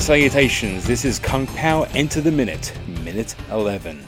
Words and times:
and 0.00 0.06
salutations. 0.06 0.86
This 0.86 1.04
is 1.04 1.18
Kung 1.18 1.46
Pow 1.48 1.82
Enter 1.92 2.22
the 2.22 2.32
Minute, 2.32 2.72
Minute 3.04 3.36
11. 3.50 4.02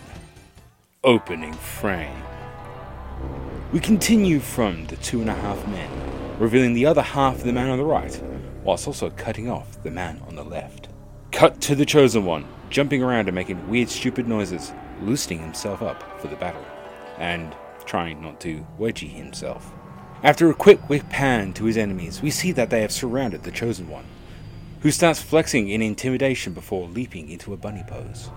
Opening 1.05 1.53
frame. 1.53 2.23
We 3.73 3.81
continue 3.81 4.41
from 4.41 4.87
the 4.87 4.97
two 4.97 5.21
and 5.21 5.29
a 5.29 5.35
half 5.35 5.69
men, 5.69 5.91
revealing 6.39 6.73
the 6.73 6.87
other 6.87 7.03
half 7.03 7.35
of 7.35 7.45
the 7.45 7.53
man 7.53 7.69
on 7.69 7.77
the 7.77 7.85
right, 7.85 8.23
whilst 8.65 8.87
also 8.87 9.11
cutting 9.11 9.51
off 9.51 9.83
the 9.83 9.91
man 9.91 10.23
on 10.27 10.35
the 10.35 10.43
left. 10.43 10.89
Cut 11.31 11.61
to 11.61 11.75
the 11.75 11.85
chosen 11.85 12.25
one, 12.25 12.47
jumping 12.71 13.03
around 13.03 13.29
and 13.29 13.35
making 13.35 13.69
weird, 13.69 13.91
stupid 13.91 14.27
noises, 14.27 14.73
loosening 15.03 15.41
himself 15.41 15.83
up 15.83 16.19
for 16.23 16.29
the 16.29 16.37
battle, 16.37 16.65
and 17.19 17.55
trying 17.85 18.23
not 18.23 18.41
to 18.41 18.67
wedgie 18.79 19.13
himself. 19.13 19.71
After 20.23 20.49
a 20.49 20.55
quick 20.55 20.89
whip 20.89 21.07
pan 21.11 21.53
to 21.55 21.67
his 21.67 21.77
enemies, 21.77 22.23
we 22.23 22.31
see 22.31 22.53
that 22.53 22.71
they 22.71 22.81
have 22.81 22.93
surrounded 22.93 23.43
the 23.43 23.51
chosen 23.51 23.91
one 23.91 24.07
who 24.83 24.91
starts 24.91 25.23
flexing 25.23 25.69
in 25.69 25.81
intimidation 25.81 26.53
before 26.53 26.89
leaping 26.89 27.31
into 27.31 27.53
a 27.53 27.57
bunny 27.57 27.85
pose. 27.87 28.31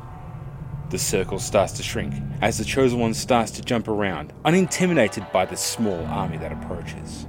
The 0.92 1.00
circle 1.00 1.40
starts 1.40 1.74
to 1.74 1.84
shrink 1.84 2.14
as 2.40 2.60
the 2.60 2.64
Chosen 2.64 3.00
One 3.00 3.16
starts 3.16 3.50
to 3.54 3.64
jump 3.64 3.88
around, 3.88 4.32
unintimidated 4.46 5.32
by 5.32 5.46
the 5.46 5.58
small 5.58 6.06
army 6.06 6.38
that 6.38 6.52
approaches. 6.52 7.26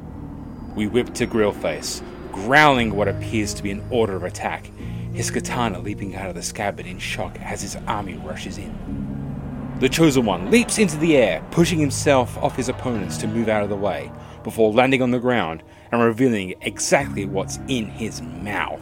We 0.75 0.87
whip 0.87 1.15
to 1.15 1.27
Grillface, 1.27 2.03
growling 2.31 2.95
what 2.95 3.09
appears 3.09 3.55
to 3.55 3.63
be 3.63 3.71
an 3.71 3.83
order 3.89 4.17
of 4.17 4.25
attack, 4.25 4.71
his 5.15 5.31
katana 5.31 5.79
leaping 5.79 6.15
out 6.15 6.29
of 6.29 6.35
the 6.35 6.43
scabbard 6.43 6.85
in 6.85 6.99
shock 6.99 7.39
as 7.41 7.63
his 7.63 7.77
army 7.87 8.19
rushes 8.19 8.59
in. 8.59 9.75
The 9.81 9.89
Chosen 9.89 10.27
One 10.27 10.51
leaps 10.51 10.77
into 10.77 10.99
the 10.99 11.17
air, 11.17 11.43
pushing 11.51 11.79
himself 11.79 12.37
off 12.37 12.57
his 12.57 12.69
opponents 12.69 13.17
to 13.19 13.27
move 13.27 13.49
out 13.49 13.63
of 13.63 13.71
the 13.71 13.77
way, 13.77 14.13
before 14.45 14.75
landing 14.75 15.01
on 15.01 15.11
the 15.11 15.19
ground 15.19 15.63
and 15.93 16.03
revealing 16.03 16.55
exactly 16.63 17.25
what's 17.25 17.59
in 17.69 17.87
his 17.87 18.23
mouth. 18.23 18.81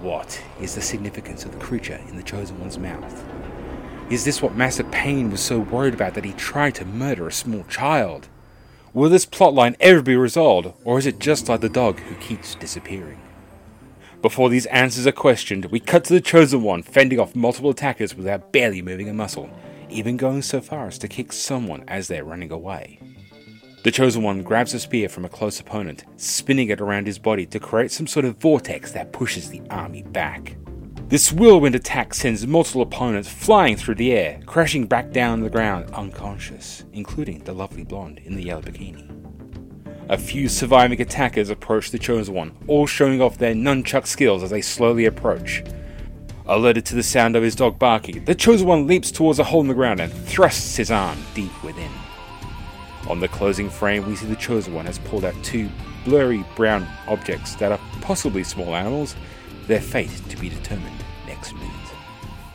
What 0.00 0.42
is 0.60 0.74
the 0.74 0.80
significance 0.80 1.44
of 1.44 1.52
the 1.52 1.58
creature 1.58 2.00
in 2.08 2.16
the 2.16 2.22
Chosen 2.22 2.58
One's 2.60 2.78
mouth? 2.78 3.24
Is 4.10 4.24
this 4.24 4.42
what 4.42 4.56
Master 4.56 4.84
Pain 4.84 5.30
was 5.30 5.40
so 5.40 5.60
worried 5.60 5.94
about 5.94 6.14
that 6.14 6.24
he 6.24 6.32
tried 6.32 6.74
to 6.76 6.84
murder 6.84 7.28
a 7.28 7.32
small 7.32 7.64
child? 7.64 8.28
Will 8.92 9.08
this 9.08 9.26
plotline 9.26 9.76
ever 9.78 10.02
be 10.02 10.16
resolved, 10.16 10.72
or 10.84 10.98
is 10.98 11.06
it 11.06 11.20
just 11.20 11.48
like 11.48 11.60
the 11.60 11.68
dog 11.68 12.00
who 12.00 12.16
keeps 12.16 12.56
disappearing? 12.56 13.20
Before 14.20 14.50
these 14.50 14.66
answers 14.66 15.06
are 15.06 15.12
questioned, 15.12 15.66
we 15.66 15.80
cut 15.80 16.04
to 16.04 16.12
the 16.12 16.20
Chosen 16.20 16.62
One 16.62 16.82
fending 16.82 17.20
off 17.20 17.36
multiple 17.36 17.70
attackers 17.70 18.16
without 18.16 18.52
barely 18.52 18.82
moving 18.82 19.08
a 19.08 19.14
muscle, 19.14 19.48
even 19.88 20.16
going 20.16 20.42
so 20.42 20.60
far 20.60 20.88
as 20.88 20.98
to 20.98 21.08
kick 21.08 21.32
someone 21.32 21.84
as 21.86 22.08
they're 22.08 22.24
running 22.24 22.50
away. 22.50 22.98
The 23.82 23.90
Chosen 23.90 24.22
One 24.22 24.42
grabs 24.42 24.74
a 24.74 24.78
spear 24.78 25.08
from 25.08 25.24
a 25.24 25.30
close 25.30 25.58
opponent, 25.58 26.04
spinning 26.18 26.68
it 26.68 26.82
around 26.82 27.06
his 27.06 27.18
body 27.18 27.46
to 27.46 27.58
create 27.58 27.90
some 27.90 28.06
sort 28.06 28.26
of 28.26 28.36
vortex 28.36 28.92
that 28.92 29.12
pushes 29.12 29.48
the 29.48 29.62
army 29.70 30.02
back. 30.02 30.58
This 31.08 31.32
whirlwind 31.32 31.74
attack 31.74 32.12
sends 32.12 32.46
multiple 32.46 32.82
opponents 32.82 33.30
flying 33.30 33.76
through 33.78 33.94
the 33.94 34.12
air, 34.12 34.38
crashing 34.44 34.86
back 34.86 35.12
down 35.12 35.40
the 35.40 35.48
ground 35.48 35.90
unconscious, 35.94 36.84
including 36.92 37.38
the 37.44 37.54
lovely 37.54 37.82
blonde 37.82 38.20
in 38.22 38.36
the 38.36 38.42
yellow 38.42 38.60
bikini. 38.60 39.08
A 40.10 40.18
few 40.18 40.50
surviving 40.50 41.00
attackers 41.00 41.48
approach 41.48 41.90
the 41.90 41.98
Chosen 41.98 42.34
One, 42.34 42.54
all 42.66 42.86
showing 42.86 43.22
off 43.22 43.38
their 43.38 43.54
nunchuck 43.54 44.06
skills 44.06 44.42
as 44.42 44.50
they 44.50 44.60
slowly 44.60 45.06
approach. 45.06 45.64
Alerted 46.44 46.84
to 46.84 46.94
the 46.94 47.02
sound 47.02 47.34
of 47.34 47.42
his 47.42 47.54
dog 47.54 47.78
barking, 47.78 48.26
the 48.26 48.34
Chosen 48.34 48.66
One 48.66 48.86
leaps 48.86 49.10
towards 49.10 49.38
a 49.38 49.44
hole 49.44 49.62
in 49.62 49.68
the 49.68 49.74
ground 49.74 50.00
and 50.00 50.12
thrusts 50.12 50.76
his 50.76 50.90
arm 50.90 51.18
deep 51.34 51.64
within. 51.64 51.90
On 53.10 53.18
the 53.18 53.26
closing 53.26 53.68
frame, 53.68 54.06
we 54.06 54.14
see 54.14 54.26
the 54.26 54.36
Chosen 54.36 54.72
One 54.72 54.86
has 54.86 55.00
pulled 55.00 55.24
out 55.24 55.34
two 55.42 55.68
blurry 56.04 56.44
brown 56.54 56.86
objects 57.08 57.56
that 57.56 57.72
are 57.72 57.80
possibly 58.00 58.44
small 58.44 58.76
animals, 58.76 59.16
their 59.66 59.80
fate 59.80 60.12
to 60.28 60.36
be 60.36 60.48
determined 60.48 61.04
next 61.26 61.52
minute. 61.54 61.70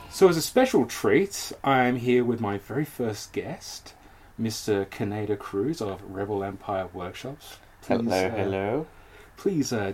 So, 0.10 0.30
as 0.30 0.38
a 0.38 0.42
special 0.42 0.86
treat, 0.86 1.52
I 1.62 1.84
am 1.84 1.98
here 1.98 2.24
with 2.24 2.40
my 2.40 2.58
very 2.58 2.86
first 2.86 3.34
guest, 3.34 3.96
Mr. 4.42 4.86
Kaneda 4.86 5.38
Cruz 5.38 5.82
of 5.82 6.02
Rebel 6.08 6.42
Empire 6.42 6.88
Workshops. 6.94 7.58
Hello, 7.86 8.16
uh, 8.16 8.30
hello. 8.30 8.88
Please 9.36 9.74
uh, 9.74 9.92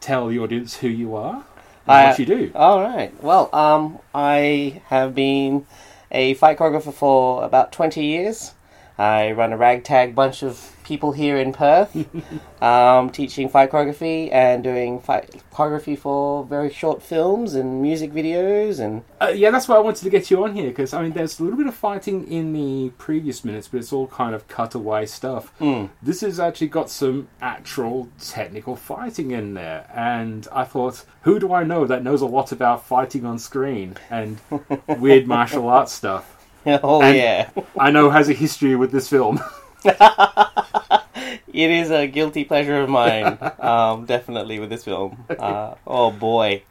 tell 0.00 0.28
the 0.28 0.38
audience 0.38 0.76
who 0.76 0.88
you 0.88 1.16
are 1.16 1.36
and 1.36 1.44
Hi, 1.86 2.08
what 2.10 2.18
you 2.18 2.26
do. 2.26 2.52
All 2.54 2.82
right. 2.82 3.10
Well, 3.22 3.48
um, 3.54 4.00
I 4.14 4.82
have 4.88 5.14
been 5.14 5.66
a 6.10 6.34
fight 6.34 6.58
choreographer 6.58 6.92
for 6.92 7.42
about 7.42 7.72
twenty 7.72 8.04
years. 8.04 8.52
I 8.98 9.32
run 9.32 9.52
a 9.52 9.56
ragtag 9.56 10.14
bunch 10.14 10.42
of 10.42 10.70
people 10.84 11.12
here 11.12 11.36
in 11.38 11.52
Perth, 11.52 11.96
um, 12.62 13.10
teaching 13.10 13.48
fight 13.48 13.70
choreography 13.70 14.32
and 14.32 14.62
doing 14.62 15.00
fight 15.00 15.42
choreography 15.52 15.98
for 15.98 16.44
very 16.44 16.70
short 16.70 17.02
films 17.02 17.54
and 17.54 17.82
music 17.82 18.12
videos 18.12 18.78
and 18.78 19.02
Uh, 19.20 19.32
yeah, 19.34 19.50
that's 19.50 19.66
why 19.66 19.76
I 19.76 19.80
wanted 19.80 20.04
to 20.04 20.10
get 20.10 20.30
you 20.30 20.44
on 20.44 20.54
here 20.54 20.68
because 20.68 20.92
I 20.92 21.02
mean, 21.02 21.12
there's 21.12 21.40
a 21.40 21.42
little 21.42 21.58
bit 21.58 21.66
of 21.66 21.74
fighting 21.74 22.30
in 22.30 22.52
the 22.52 22.90
previous 22.98 23.44
minutes, 23.44 23.68
but 23.68 23.78
it's 23.78 23.92
all 23.92 24.06
kind 24.06 24.34
of 24.34 24.46
cutaway 24.46 25.06
stuff. 25.06 25.52
Mm. 25.58 25.90
This 26.02 26.20
has 26.20 26.38
actually 26.38 26.68
got 26.68 26.90
some 26.90 27.28
actual 27.40 28.08
technical 28.20 28.76
fighting 28.76 29.32
in 29.32 29.54
there, 29.54 29.90
and 29.92 30.46
I 30.52 30.64
thought, 30.64 31.04
who 31.22 31.40
do 31.40 31.52
I 31.52 31.64
know 31.64 31.86
that 31.86 32.04
knows 32.04 32.20
a 32.20 32.26
lot 32.26 32.52
about 32.52 32.86
fighting 32.86 33.24
on 33.24 33.38
screen 33.38 33.96
and 34.10 34.38
weird 34.86 35.26
martial 35.26 35.68
arts 35.68 35.92
stuff? 35.92 36.33
oh 36.82 37.02
And- 37.02 37.16
yeah, 37.16 37.50
I 37.78 37.90
know 37.90 38.10
has 38.10 38.28
a 38.28 38.32
history 38.32 38.76
with 38.76 38.90
this 38.92 39.08
film. 39.08 39.40
it 39.84 41.70
is 41.70 41.90
a 41.90 42.06
guilty 42.06 42.44
pleasure 42.44 42.80
of 42.80 42.88
mine. 42.88 43.38
um, 43.58 44.06
definitely 44.06 44.58
with 44.58 44.70
this 44.70 44.84
film. 44.84 45.24
Uh, 45.28 45.74
oh 45.86 46.10
boy. 46.10 46.62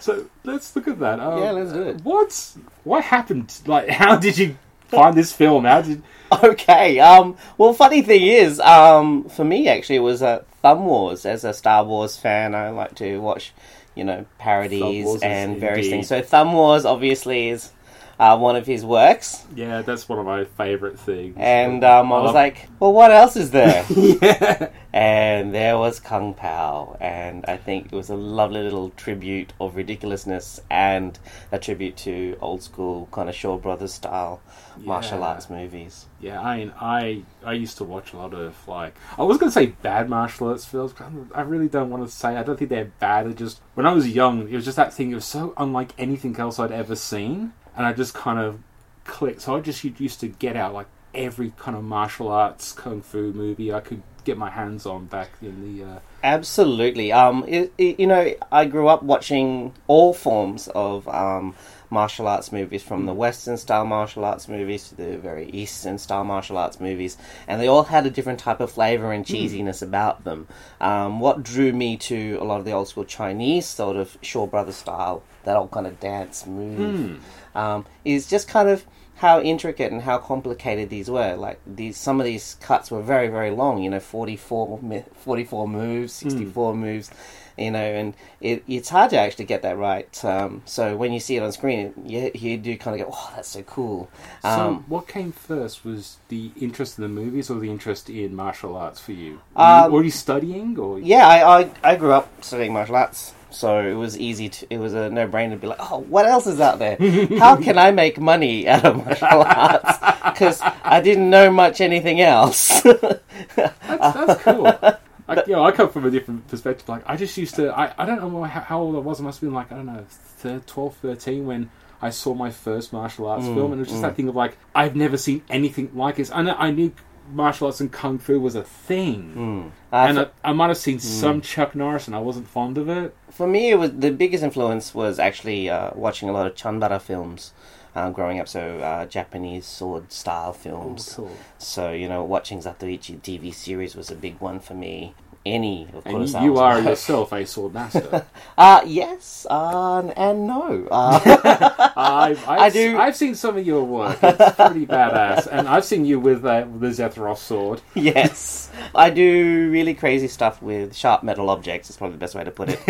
so 0.00 0.26
let's 0.44 0.74
look 0.76 0.88
at 0.88 0.98
that. 1.00 1.20
Um, 1.20 1.42
Yeah, 1.42 1.50
let's 1.52 1.72
do 1.72 1.82
it. 1.82 2.00
What's 2.02 2.56
what 2.84 3.04
happened? 3.04 3.52
Like, 3.66 3.88
how 3.88 4.16
did 4.16 4.38
you 4.38 4.56
find 4.88 5.16
this 5.16 5.32
film? 5.32 5.64
How 5.64 5.82
did? 5.82 6.02
Okay. 6.42 6.98
Um. 7.00 7.36
Well, 7.58 7.72
funny 7.74 8.02
thing 8.02 8.22
is, 8.22 8.60
um, 8.60 9.24
for 9.28 9.44
me 9.44 9.68
actually, 9.68 9.96
it 9.96 10.00
was 10.00 10.22
uh, 10.22 10.42
Thumb 10.62 10.84
Wars. 10.84 11.26
As 11.26 11.44
a 11.44 11.52
Star 11.52 11.84
Wars 11.84 12.16
fan, 12.16 12.54
I 12.54 12.70
like 12.70 12.94
to 12.96 13.18
watch, 13.20 13.52
you 13.94 14.04
know, 14.04 14.26
parodies 14.38 15.22
and 15.22 15.58
various 15.60 15.86
indeed- 15.86 15.90
things. 15.90 16.08
So 16.08 16.22
Thumb 16.22 16.52
Wars 16.52 16.84
obviously 16.84 17.50
is 17.50 17.70
uh, 18.18 18.36
one 18.38 18.56
of 18.56 18.66
his 18.66 18.84
works, 18.84 19.44
Yeah, 19.54 19.82
that's 19.82 20.08
one 20.08 20.18
of 20.18 20.26
my 20.26 20.44
favorite 20.44 20.98
things. 20.98 21.34
and 21.38 21.82
um, 21.84 22.12
I 22.12 22.16
was 22.18 22.26
love- 22.26 22.34
like, 22.34 22.68
well, 22.80 22.92
what 22.92 23.10
else 23.10 23.36
is 23.36 23.50
there? 23.50 23.84
yeah. 23.90 24.70
and 24.92 25.54
there 25.54 25.76
was 25.78 26.00
Kung 26.00 26.34
Pow, 26.34 26.96
and 27.00 27.44
I 27.46 27.56
think 27.56 27.86
it 27.86 27.92
was 27.92 28.10
a 28.10 28.14
lovely 28.16 28.62
little 28.62 28.90
tribute 28.90 29.52
of 29.60 29.76
ridiculousness 29.76 30.60
and 30.70 31.18
a 31.52 31.58
tribute 31.58 31.96
to 31.98 32.36
old 32.40 32.62
school 32.62 33.08
kind 33.12 33.28
of 33.28 33.34
Shaw 33.34 33.56
Brothers 33.58 33.94
style 33.94 34.40
martial 34.78 35.22
arts 35.22 35.48
movies. 35.50 36.06
Yeah, 36.20 36.40
I 36.40 36.56
mean, 36.58 36.72
I 36.80 37.22
I 37.44 37.52
used 37.52 37.78
to 37.78 37.84
watch 37.84 38.12
a 38.12 38.16
lot 38.16 38.34
of 38.34 38.56
like 38.66 38.94
I 39.18 39.22
was 39.22 39.38
gonna 39.38 39.52
say 39.52 39.66
bad 39.66 40.08
martial 40.08 40.48
arts 40.48 40.64
films, 40.64 40.92
but 40.92 41.06
I 41.34 41.42
really 41.42 41.68
don't 41.68 41.90
want 41.90 42.04
to 42.04 42.10
say. 42.12 42.36
I 42.36 42.42
don't 42.42 42.56
think 42.58 42.70
they're 42.70 42.90
bad. 42.98 43.26
It 43.26 43.36
just 43.36 43.60
when 43.74 43.86
I 43.86 43.92
was 43.92 44.08
young, 44.08 44.48
it 44.48 44.54
was 44.54 44.64
just 44.64 44.76
that 44.76 44.92
thing. 44.92 45.12
It 45.12 45.16
was 45.16 45.24
so 45.24 45.52
unlike 45.56 45.92
anything 45.98 46.36
else 46.38 46.58
I'd 46.58 46.72
ever 46.72 46.96
seen, 46.96 47.52
and 47.76 47.86
I 47.86 47.92
just 47.92 48.14
kind 48.14 48.38
of 48.38 48.60
clicked. 49.04 49.42
So 49.42 49.56
I 49.56 49.60
just 49.60 49.84
used 49.84 50.20
to 50.20 50.28
get 50.28 50.56
out 50.56 50.74
like 50.74 50.86
every 51.14 51.52
kind 51.56 51.76
of 51.76 51.84
martial 51.84 52.28
arts 52.28 52.72
kung 52.72 53.00
fu 53.00 53.32
movie 53.32 53.72
I 53.72 53.80
could 53.80 54.02
get 54.24 54.38
my 54.38 54.50
hands 54.50 54.86
on 54.86 55.06
back 55.06 55.30
in 55.42 55.78
the. 55.78 55.84
Uh, 55.84 55.98
Absolutely. 56.22 57.12
Um, 57.12 57.44
it, 57.46 57.72
it, 57.78 58.00
you 58.00 58.06
know, 58.06 58.34
I 58.50 58.64
grew 58.64 58.88
up 58.88 59.02
watching 59.02 59.74
all 59.86 60.14
forms 60.14 60.68
of 60.68 61.06
um, 61.08 61.54
martial 61.90 62.26
arts 62.26 62.50
movies, 62.50 62.82
from 62.82 63.06
the 63.06 63.12
Western 63.12 63.56
style 63.56 63.84
martial 63.84 64.24
arts 64.24 64.48
movies 64.48 64.88
to 64.88 64.94
the 64.94 65.18
very 65.18 65.50
Eastern 65.50 65.98
style 65.98 66.24
martial 66.24 66.56
arts 66.56 66.80
movies, 66.80 67.16
and 67.46 67.60
they 67.60 67.68
all 67.68 67.84
had 67.84 68.06
a 68.06 68.10
different 68.10 68.40
type 68.40 68.60
of 68.60 68.70
flavor 68.70 69.12
and 69.12 69.26
cheesiness 69.26 69.82
about 69.82 70.24
them. 70.24 70.48
Um, 70.80 71.20
what 71.20 71.42
drew 71.42 71.72
me 71.72 71.96
to 71.98 72.38
a 72.40 72.44
lot 72.44 72.58
of 72.58 72.64
the 72.64 72.72
old 72.72 72.88
school 72.88 73.04
Chinese 73.04 73.66
sort 73.66 73.96
of 73.96 74.16
Shaw 74.22 74.46
Brothers 74.46 74.76
style, 74.76 75.22
that 75.44 75.56
old 75.56 75.70
kind 75.70 75.86
of 75.86 76.00
dance 76.00 76.46
move, 76.46 77.20
um, 77.54 77.86
is 78.04 78.26
just 78.26 78.48
kind 78.48 78.68
of 78.68 78.84
how 79.16 79.40
intricate 79.40 79.92
and 79.92 80.02
how 80.02 80.18
complicated 80.18 80.90
these 80.90 81.08
were. 81.08 81.36
Like 81.36 81.60
these, 81.66 81.96
some 81.96 82.20
of 82.20 82.26
these 82.26 82.56
cuts 82.60 82.90
were 82.90 83.02
very, 83.02 83.28
very 83.28 83.50
long. 83.50 83.82
You 83.82 83.90
know, 83.90 84.00
44, 84.00 84.80
44 85.14 85.68
moves, 85.68 86.12
sixty-four 86.12 86.74
moves. 86.74 87.10
You 87.56 87.70
know, 87.70 87.78
and 87.78 88.14
it, 88.40 88.64
it's 88.66 88.88
hard 88.88 89.10
to 89.10 89.16
actually 89.16 89.44
get 89.44 89.62
that 89.62 89.76
right. 89.78 90.24
Um, 90.24 90.62
so 90.64 90.96
when 90.96 91.12
you 91.12 91.20
see 91.20 91.36
it 91.36 91.42
on 91.44 91.52
screen, 91.52 91.94
you, 92.04 92.32
you 92.34 92.58
do 92.58 92.76
kind 92.76 93.00
of 93.00 93.06
go, 93.06 93.12
"Oh, 93.16 93.32
that's 93.36 93.46
so 93.50 93.62
cool." 93.62 94.10
so 94.42 94.48
Um, 94.48 94.84
what 94.88 95.06
came 95.06 95.30
first? 95.30 95.84
Was 95.84 96.16
the 96.26 96.50
interest 96.60 96.98
in 96.98 97.02
the 97.02 97.08
movies 97.08 97.50
or 97.50 97.60
the 97.60 97.70
interest 97.70 98.10
in 98.10 98.34
martial 98.34 98.76
arts 98.76 98.98
for 98.98 99.12
you? 99.12 99.40
Were 99.54 99.62
Um, 99.62 99.84
you 99.90 99.94
already 99.94 100.10
studying 100.10 100.76
or? 100.76 100.98
yeah, 100.98 101.28
I, 101.28 101.60
I 101.60 101.70
I 101.84 101.94
grew 101.94 102.10
up 102.10 102.28
studying 102.42 102.72
martial 102.72 102.96
arts, 102.96 103.32
so 103.54 103.80
it 103.80 103.94
was 103.94 104.18
easy 104.18 104.48
to 104.48 104.66
it 104.70 104.78
was 104.78 104.94
a 104.94 105.10
no 105.10 105.28
brainer 105.28 105.50
to 105.50 105.56
be 105.56 105.66
like, 105.66 105.78
oh, 105.80 106.00
what 106.00 106.26
else 106.26 106.46
is 106.46 106.60
out 106.60 106.78
there? 106.78 106.96
How 107.38 107.56
can 107.66 107.78
I 107.78 107.90
make 107.90 108.18
money 108.18 108.68
out 108.68 108.84
of 108.84 108.96
martial 109.04 109.42
arts? 109.42 109.98
Because 110.24 110.60
I 110.82 111.00
didn't 111.00 111.30
know 111.30 111.50
much 111.50 111.80
anything 111.80 112.20
else. 112.20 112.82
That's, 113.56 113.72
that's 113.86 114.42
cool. 114.42 114.66
I, 115.28 115.42
you 115.46 115.52
know, 115.54 115.64
I 115.64 115.72
come 115.72 115.88
from 115.88 116.04
a 116.04 116.10
different 116.10 116.46
perspective. 116.48 116.88
Like, 116.88 117.02
I 117.06 117.16
just 117.16 117.36
used 117.38 117.54
to, 117.54 117.70
I, 117.70 117.94
I 117.96 118.04
don't 118.04 118.20
know 118.20 118.42
how, 118.44 118.60
how 118.60 118.80
old 118.80 118.94
I 118.96 118.98
was. 118.98 119.20
I 119.20 119.22
must 119.24 119.40
have 119.40 119.48
been 119.48 119.54
like, 119.54 119.72
I 119.72 119.76
don't 119.76 119.86
know, 119.86 120.04
thir- 120.08 120.62
12, 120.66 120.96
13 120.96 121.46
when 121.46 121.70
I 122.02 122.10
saw 122.10 122.34
my 122.34 122.50
first 122.50 122.92
martial 122.92 123.26
arts 123.26 123.46
Mm, 123.46 123.54
film. 123.54 123.72
And 123.72 123.80
it 123.80 123.84
was 123.84 123.88
just 123.88 124.00
mm. 124.00 124.02
that 124.02 124.16
thing 124.16 124.28
of 124.28 124.36
like, 124.36 124.58
I've 124.74 124.96
never 124.96 125.16
seen 125.16 125.42
anything 125.48 125.90
like 125.94 126.16
this. 126.16 126.30
I, 126.30 126.42
know, 126.42 126.54
I 126.58 126.70
knew 126.70 126.92
martial 127.32 127.66
arts 127.66 127.80
and 127.80 127.90
kung 127.92 128.18
fu 128.18 128.40
was 128.40 128.54
a 128.54 128.62
thing. 128.62 129.32
Mm. 129.36 129.70
Uh, 129.92 129.96
and 130.08 130.18
for, 130.18 130.30
I, 130.44 130.50
I 130.50 130.52
might 130.52 130.68
have 130.68 130.78
seen 130.78 130.98
some 130.98 131.40
Chuck 131.40 131.74
Norris 131.74 132.06
and 132.06 132.16
I 132.16 132.20
wasn't 132.20 132.48
fond 132.48 132.78
of 132.78 132.88
it. 132.88 133.16
for 133.30 133.46
me, 133.46 133.70
it 133.70 133.76
was 133.76 133.92
the 133.92 134.10
biggest 134.10 134.44
influence 134.44 134.94
was 134.94 135.18
actually 135.18 135.68
uh, 135.70 135.90
watching 135.94 136.28
a 136.28 136.32
lot 136.32 136.46
of 136.46 136.54
Chanbara 136.54 137.00
films. 137.00 137.52
Uh, 137.96 138.10
growing 138.10 138.40
up, 138.40 138.48
so 138.48 138.80
uh, 138.80 139.06
Japanese 139.06 139.64
sword 139.64 140.10
style 140.10 140.52
films. 140.52 141.14
cool. 141.14 141.30
So 141.58 141.92
you 141.92 142.08
know, 142.08 142.24
watching 142.24 142.58
Zatoichi 142.58 143.20
TV 143.20 143.54
series 143.54 143.94
was 143.94 144.10
a 144.10 144.16
big 144.16 144.40
one 144.40 144.58
for 144.58 144.74
me. 144.74 145.14
Any 145.46 145.86
of 145.92 146.06
And 146.06 146.16
Kurosawa's 146.16 146.42
you, 146.42 146.56
are 146.56 146.76
work. 146.76 146.84
yourself 146.86 147.32
a 147.32 147.44
sword 147.44 147.74
master. 147.74 148.24
Uh, 148.56 148.80
yes, 148.86 149.46
uh, 149.50 150.00
and 150.16 150.46
no. 150.46 150.86
Uh, 150.90 151.20
I've, 151.96 152.38
I've, 152.48 152.48
I 152.48 152.70
do- 152.70 152.96
I've 152.96 153.16
seen 153.16 153.34
some 153.34 153.56
of 153.58 153.66
your 153.66 153.82
work. 153.82 154.16
It's 154.22 154.54
pretty 154.56 154.86
badass. 154.86 155.48
And 155.50 155.68
I've 155.68 155.84
seen 155.84 156.04
you 156.04 156.20
with, 156.20 156.44
uh, 156.46 156.60
the 156.78 156.86
Zethros 156.86 157.38
sword. 157.38 157.80
yes, 157.94 158.70
I 158.94 159.10
do 159.10 159.70
really 159.72 159.92
crazy 159.94 160.28
stuff 160.28 160.62
with 160.62 160.94
sharp 160.94 161.24
metal 161.24 161.50
objects. 161.50 161.90
Is 161.90 161.96
probably 161.96 162.14
the 162.14 162.20
best 162.20 162.36
way 162.36 162.44
to 162.44 162.50
put 162.52 162.68
it. 162.70 162.80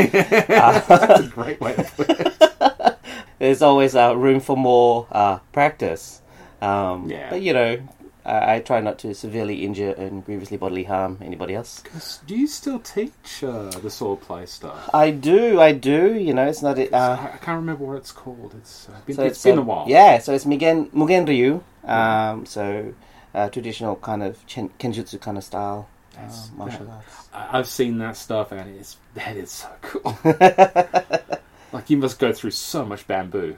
That's 0.48 1.20
a 1.20 1.28
great 1.28 1.60
way 1.62 1.74
to 1.74 1.82
put 1.96 2.10
it. 2.10 2.98
There's 3.38 3.62
always 3.62 3.96
uh, 3.96 4.14
room 4.16 4.40
for 4.40 4.56
more 4.56 5.06
uh, 5.10 5.38
practice. 5.52 6.20
Um, 6.60 7.08
Yeah. 7.10 7.30
But 7.30 7.40
you 7.42 7.52
know, 7.54 7.78
I, 8.24 8.54
I 8.56 8.60
try 8.60 8.80
not 8.80 8.98
to 9.00 9.14
severely 9.14 9.64
injure 9.64 9.92
and 9.92 10.24
grievously 10.24 10.56
bodily 10.56 10.84
harm 10.84 11.18
anybody 11.22 11.54
else. 11.54 11.80
'Cause 11.82 12.20
Do 12.26 12.34
you 12.36 12.46
still 12.46 12.78
teach 12.78 13.44
uh, 13.44 13.70
the 13.82 13.90
sword 13.90 14.20
play 14.22 14.46
stuff? 14.46 14.88
I 14.94 15.10
do, 15.10 15.60
I 15.60 15.72
do. 15.72 16.14
You 16.14 16.32
know, 16.34 16.46
it's 16.46 16.62
not 16.62 16.78
it. 16.78 16.92
I, 16.94 16.98
Uh, 16.98 17.12
I 17.34 17.36
can't 17.44 17.56
remember 17.60 17.84
what 17.84 17.96
it's 17.98 18.12
called. 18.12 18.54
It's, 18.58 18.88
uh, 18.88 18.98
been, 19.06 19.16
so 19.16 19.22
it's 19.24 19.42
been 19.42 19.58
uh, 19.58 19.62
a 19.62 19.64
while. 19.64 19.84
Yeah, 19.88 20.18
so 20.18 20.32
it's 20.34 20.44
Mugen 20.46 20.90
Mugen 20.92 21.26
Ryu. 21.28 21.62
Um, 21.84 22.46
so 22.46 22.94
uh, 23.34 23.48
traditional 23.50 23.96
kind 23.96 24.22
of 24.22 24.44
chen, 24.46 24.70
kenjutsu 24.78 25.20
kind 25.20 25.36
of 25.36 25.44
style 25.44 25.86
That's- 26.14 26.50
martial 26.56 26.86
that- 26.86 26.92
arts. 27.34 27.52
I've 27.52 27.66
seen 27.68 27.98
that 27.98 28.16
stuff, 28.16 28.52
and 28.52 28.76
it's 28.78 28.96
that 29.14 29.36
is 29.36 29.50
so 29.50 29.68
cool. 29.82 30.16
like 31.74 31.90
you 31.90 31.96
must 31.98 32.18
go 32.18 32.32
through 32.32 32.52
so 32.52 32.84
much 32.86 33.06
bamboo. 33.06 33.56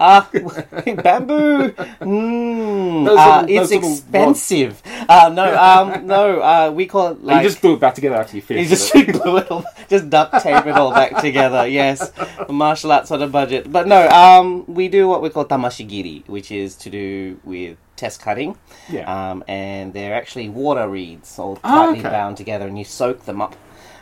Ah, 0.00 0.28
bamboo. 0.32 1.70
Mm, 2.00 3.04
Those 3.04 3.18
uh, 3.18 3.46
it's 3.48 3.70
expensive. 3.70 4.82
Uh, 5.08 5.30
no, 5.32 5.46
um, 5.56 6.06
no. 6.06 6.40
Uh, 6.40 6.72
we 6.74 6.86
call 6.86 7.12
it 7.12 7.22
like 7.22 7.42
you 7.42 7.48
just 7.48 7.60
glue 7.60 7.74
it 7.74 7.80
back 7.80 7.94
together 7.94 8.16
after 8.16 8.34
you 8.36 8.40
you 8.40 8.46
finish 8.46 8.68
just 8.70 8.94
it. 8.96 9.12
glue 9.12 9.36
it 9.36 9.50
all, 9.50 9.64
just 9.88 10.08
duct 10.10 10.42
tape 10.42 10.66
it 10.66 10.72
all 10.74 10.90
back 10.92 11.20
together. 11.20 11.66
Yes, 11.82 12.10
martial 12.48 12.90
arts 12.92 13.10
on 13.10 13.22
a 13.22 13.28
budget. 13.28 13.70
But 13.70 13.86
no, 13.86 14.08
um, 14.08 14.64
we 14.66 14.88
do 14.88 15.06
what 15.06 15.22
we 15.22 15.28
call 15.30 15.44
tameshigiri, 15.44 16.26
which 16.28 16.50
is 16.50 16.74
to 16.76 16.90
do 16.90 17.38
with 17.44 17.76
test 17.96 18.20
cutting. 18.22 18.56
Yeah. 18.90 19.04
Um, 19.06 19.44
and 19.46 19.92
they're 19.92 20.14
actually 20.14 20.48
water 20.48 20.88
reeds 20.88 21.38
all 21.38 21.58
Ah, 21.62 21.86
tightly 21.86 22.00
okay. 22.00 22.08
bound 22.10 22.36
together, 22.36 22.66
and 22.66 22.78
you 22.78 22.84
soak 22.84 23.24
them 23.26 23.40
up, 23.42 23.54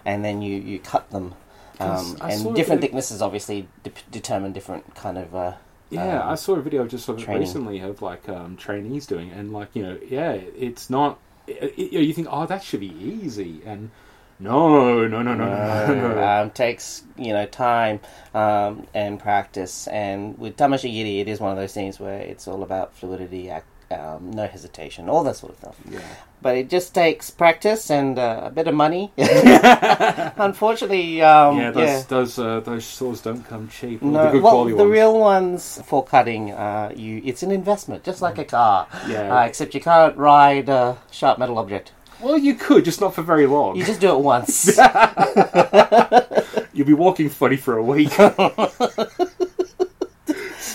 and 0.04 0.24
then 0.24 0.40
you, 0.42 0.56
you 0.60 0.78
cut 0.78 1.10
them. 1.10 1.34
Um, 1.80 2.16
and 2.22 2.54
different 2.54 2.80
thicknesses 2.82 3.22
obviously 3.22 3.68
de- 3.82 3.92
determine 4.10 4.52
different 4.52 4.94
kind 4.94 5.18
of. 5.18 5.34
Uh, 5.34 5.52
Yeah, 5.90 6.22
um, 6.22 6.28
I 6.30 6.34
saw 6.36 6.54
a 6.54 6.60
video 6.62 6.86
just 6.86 7.04
sort 7.04 7.18
of 7.18 7.24
training. 7.24 7.40
recently 7.42 7.80
of 7.80 8.00
like 8.02 8.28
um, 8.28 8.56
trainees 8.56 9.06
doing, 9.06 9.28
it, 9.30 9.36
and 9.36 9.52
like 9.52 9.70
you 9.74 9.82
know, 9.82 9.98
yeah, 10.08 10.32
it's 10.32 10.88
not. 10.90 11.18
It, 11.46 11.74
it- 11.76 11.92
you 11.92 12.12
think, 12.12 12.28
oh, 12.30 12.46
that 12.46 12.62
should 12.62 12.80
be 12.80 12.94
easy, 12.94 13.62
and 13.66 13.90
no, 14.38 15.06
no, 15.08 15.22
no, 15.22 15.34
no, 15.34 15.34
no, 15.34 15.94
no, 15.94 16.14
no. 16.14 16.22
um, 16.42 16.50
takes 16.50 17.02
you 17.18 17.32
know 17.32 17.44
time 17.46 18.00
um, 18.34 18.86
and 18.94 19.18
practice. 19.18 19.86
And 19.88 20.38
with 20.38 20.56
tameshigiri, 20.56 21.20
it 21.20 21.28
is 21.28 21.40
one 21.40 21.50
of 21.50 21.56
those 21.58 21.72
things 21.74 21.98
where 21.98 22.20
it's 22.20 22.46
all 22.46 22.62
about 22.62 22.94
fluidity, 22.94 23.50
ac- 23.50 23.64
um, 23.90 24.30
no 24.30 24.46
hesitation, 24.46 25.08
all 25.08 25.24
that 25.24 25.36
sort 25.36 25.52
of 25.52 25.58
stuff. 25.58 25.76
yeah. 25.90 26.00
But 26.42 26.56
it 26.56 26.70
just 26.70 26.94
takes 26.94 27.30
practice 27.30 27.90
and 27.90 28.18
uh, 28.18 28.42
a 28.44 28.50
bit 28.50 28.66
of 28.66 28.74
money. 28.74 29.12
Unfortunately, 29.16 31.20
um, 31.20 31.58
yeah, 31.58 31.70
those 31.70 31.88
yeah. 31.88 32.02
those 32.08 32.38
uh, 32.38 32.60
those 32.60 32.86
swords 32.86 33.20
don't 33.20 33.42
come 33.42 33.68
cheap. 33.68 34.00
No, 34.00 34.24
the 34.24 34.30
good 34.32 34.42
well, 34.42 34.52
quality 34.52 34.76
the 34.76 34.84
ones. 34.84 34.92
real 34.92 35.18
ones 35.18 35.82
for 35.84 36.04
cutting, 36.04 36.52
uh, 36.52 36.92
you 36.94 37.20
it's 37.24 37.42
an 37.42 37.50
investment, 37.50 38.04
just 38.04 38.22
like 38.22 38.38
a 38.38 38.44
car. 38.44 38.86
Yeah. 39.06 39.36
Uh, 39.36 39.44
except 39.44 39.74
you 39.74 39.80
can't 39.80 40.16
ride 40.16 40.68
a 40.68 40.96
sharp 41.10 41.38
metal 41.38 41.58
object. 41.58 41.92
Well, 42.20 42.38
you 42.38 42.54
could, 42.54 42.84
just 42.84 43.00
not 43.00 43.14
for 43.14 43.22
very 43.22 43.46
long. 43.46 43.76
You 43.76 43.84
just 43.84 44.00
do 44.00 44.10
it 44.10 44.20
once. 44.20 44.76
You'll 46.74 46.86
be 46.86 46.92
walking 46.92 47.30
funny 47.30 47.56
for 47.56 47.78
a 47.78 47.82
week. 47.82 48.12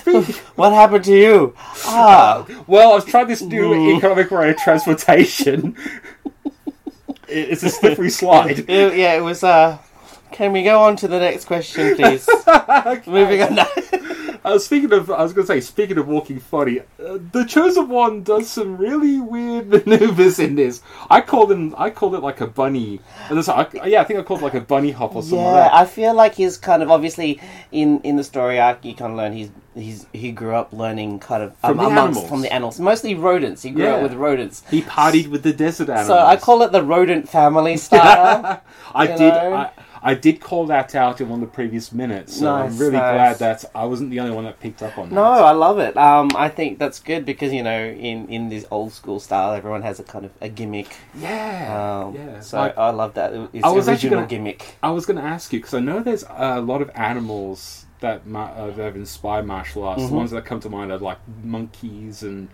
what 0.56 0.74
happened 0.74 1.04
to 1.06 1.12
you? 1.16 1.54
Ah, 1.86 2.46
well, 2.68 2.92
I 2.92 2.96
was 2.96 3.06
trying 3.06 3.28
this 3.28 3.42
new 3.42 3.70
Mm. 3.72 3.98
economic 3.98 4.30
way 4.32 4.52
of 4.52 4.58
transportation. 4.58 5.76
It's 7.28 7.64
a 7.64 7.70
slippery 7.70 8.10
slide. 8.10 8.60
It- 8.70 8.96
yeah, 8.98 9.14
it 9.16 9.22
was. 9.22 9.44
Uh, 9.44 9.78
can 10.32 10.52
we 10.52 10.64
go 10.64 10.82
on 10.84 10.96
to 10.98 11.08
the 11.08 11.20
next 11.20 11.46
question, 11.46 11.96
please? 11.96 12.28
Moving 13.08 13.42
on. 13.42 13.58
Uh, 14.46 14.60
speaking 14.60 14.94
of, 14.94 15.10
I 15.10 15.24
was 15.24 15.34
going 15.34 15.48
to 15.48 15.54
say, 15.54 15.60
speaking 15.60 15.98
of 15.98 16.08
walking 16.08 16.40
funny, 16.40 16.82
uh, 16.82 17.18
the 17.32 17.44
chosen 17.46 17.90
one 17.90 18.22
does 18.22 18.48
some 18.50 18.78
really 18.78 19.20
weird 19.20 19.70
maneuvers 19.88 20.38
in 20.38 20.54
this. 20.56 20.82
I 21.10 21.22
called 21.22 21.52
him, 21.52 21.74
I 21.78 21.90
called 21.90 22.14
it 22.14 22.20
like 22.22 22.42
a 22.42 22.48
bunny. 22.48 23.00
I- 23.30 23.68
yeah, 23.86 24.02
I 24.02 24.04
think 24.04 24.20
I 24.20 24.24
called 24.24 24.42
it 24.42 24.44
like 24.44 24.54
a 24.54 24.62
bunny 24.62 24.92
hop 24.92 25.16
or 25.16 25.24
something 25.24 25.40
yeah, 25.40 25.46
like 25.52 25.72
that. 25.72 25.74
I 25.74 25.86
feel 25.86 26.14
like 26.14 26.36
he's 26.36 26.58
kind 26.58 26.84
of 26.84 26.92
obviously 26.92 27.42
in 27.72 28.00
in 28.02 28.18
the 28.18 28.24
story 28.24 28.60
arc. 28.60 28.86
You 28.86 28.94
kind 28.94 29.12
of 29.14 29.18
learn 29.18 29.34
he's 29.34 29.50
he's 29.74 30.06
he 30.14 30.32
grew 30.32 30.54
up 30.56 30.72
learning 30.74 31.20
kind 31.20 31.42
of 31.42 31.58
From 31.58 31.78
the 31.78 31.84
amongst 31.86 32.00
animals. 32.20 32.30
from 32.30 32.42
the 32.42 32.54
animals, 32.54 32.80
mostly 32.80 33.16
rodents. 33.16 33.64
He 33.64 33.72
grew 33.72 33.86
Yeah. 33.86 33.96
up 33.96 34.04
with 34.04 34.14
rodents. 34.14 34.64
He 34.70 34.82
partied 34.84 35.28
with 35.30 35.42
the 35.44 35.54
desert 35.54 35.90
animals. 35.90 36.08
So 36.08 36.18
I 36.20 36.38
call 36.38 36.62
it 36.62 36.72
the 36.72 36.84
rodent 36.84 37.28
family 37.30 37.78
style. 37.78 38.62
I 38.94 39.08
did. 39.08 39.34
I, 39.34 39.72
I 40.08 40.14
did 40.14 40.40
call 40.40 40.68
that 40.68 40.94
out 40.94 41.20
in 41.20 41.30
one 41.30 41.42
of 41.42 41.50
the 41.50 41.54
previous 41.56 41.92
minutes. 41.92 42.38
So 42.38 42.54
I'm 42.54 42.78
really 42.78 42.92
nice. 42.94 43.16
glad 43.16 43.40
that 43.40 43.66
I 43.74 43.86
wasn't 43.86 44.12
the 44.12 44.20
only 44.20 44.36
one 44.36 44.44
that 44.44 44.60
picked 44.60 44.84
up 44.84 45.00
on 45.00 45.10
that. 45.10 45.16
No, 45.16 45.24
I 45.24 45.52
love 45.52 45.80
it. 45.80 45.98
Um, 45.98 46.30
I 46.36 46.48
think 46.48 46.78
that's 46.78 47.00
good 47.00 47.26
because 47.26 47.52
you 47.52 47.64
know, 47.64 47.84
in 48.10 48.28
in 48.30 48.50
this 48.50 48.66
old 48.70 48.94
school 48.94 49.20
style, 49.20 49.52
everyone 49.54 49.82
has 49.82 50.00
a 50.00 50.04
kind 50.04 50.24
of 50.26 50.32
a 50.42 50.48
gimmick. 50.48 50.96
Yeah, 51.16 52.04
Um, 52.06 52.14
yeah. 52.16 52.40
So 52.42 52.58
Like, 52.60 52.78
I 52.78 52.92
love 52.92 53.16
that. 53.16 53.34
It's 53.52 53.66
I 53.66 53.70
was 53.72 53.90
original 53.90 54.18
gonna- 54.20 54.28
gimmick. 54.28 54.76
I 54.84 54.92
was 54.92 55.08
going 55.08 55.18
to 55.18 55.24
ask 55.36 55.52
you 55.52 55.60
because 55.60 55.74
I 55.74 55.80
know 55.80 56.02
there's 56.02 56.24
a 56.30 56.62
lot 56.62 56.82
of 56.84 56.92
animals 56.94 57.86
that 58.02 58.28
ma- 58.28 58.52
uh, 58.56 58.68
that 58.76 58.84
have 58.84 58.96
inspired 58.96 59.48
martial 59.48 59.84
arts. 59.86 60.04
Mhm. 60.04 60.10
The 60.10 60.16
ones 60.16 60.32
that 60.32 60.46
come 60.46 60.60
to 60.60 60.70
mind 60.70 60.92
are 60.92 61.00
like 61.00 61.18
monkeys 61.44 62.22
and 62.22 62.50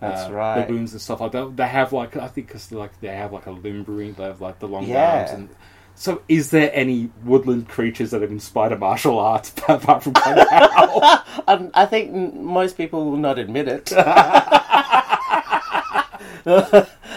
That's 0.00 0.28
uh, 0.28 0.32
right. 0.34 0.54
baboons 0.66 0.92
and 0.92 1.00
stuff 1.00 1.20
like 1.22 1.32
that. 1.32 1.56
They 1.56 1.66
have 1.68 1.92
like 1.94 2.16
I 2.16 2.28
think 2.28 2.48
because 2.48 2.70
like 2.70 2.92
they 3.00 3.08
have 3.08 3.32
like 3.32 3.46
a 3.46 3.52
limbering, 3.52 4.12
they 4.14 4.24
have 4.24 4.40
like 4.42 4.58
the 4.58 4.68
long 4.68 4.84
Yeah. 4.84 5.20
arms. 5.20 5.30
And 5.30 5.48
so, 5.94 6.22
is 6.28 6.50
there 6.50 6.70
any 6.74 7.10
woodland 7.24 7.68
creatures 7.68 8.10
that 8.10 8.22
have 8.22 8.30
inspired 8.30 8.78
martial 8.78 9.18
arts 9.18 9.52
apart 9.68 10.02
from 10.02 10.14
Kung 10.14 10.46
Pow? 10.46 11.22
Um, 11.48 11.70
I 11.74 11.86
think 11.86 12.12
most 12.34 12.76
people 12.76 13.10
will 13.10 13.16
not 13.16 13.38
admit 13.38 13.66
it. 13.66 13.92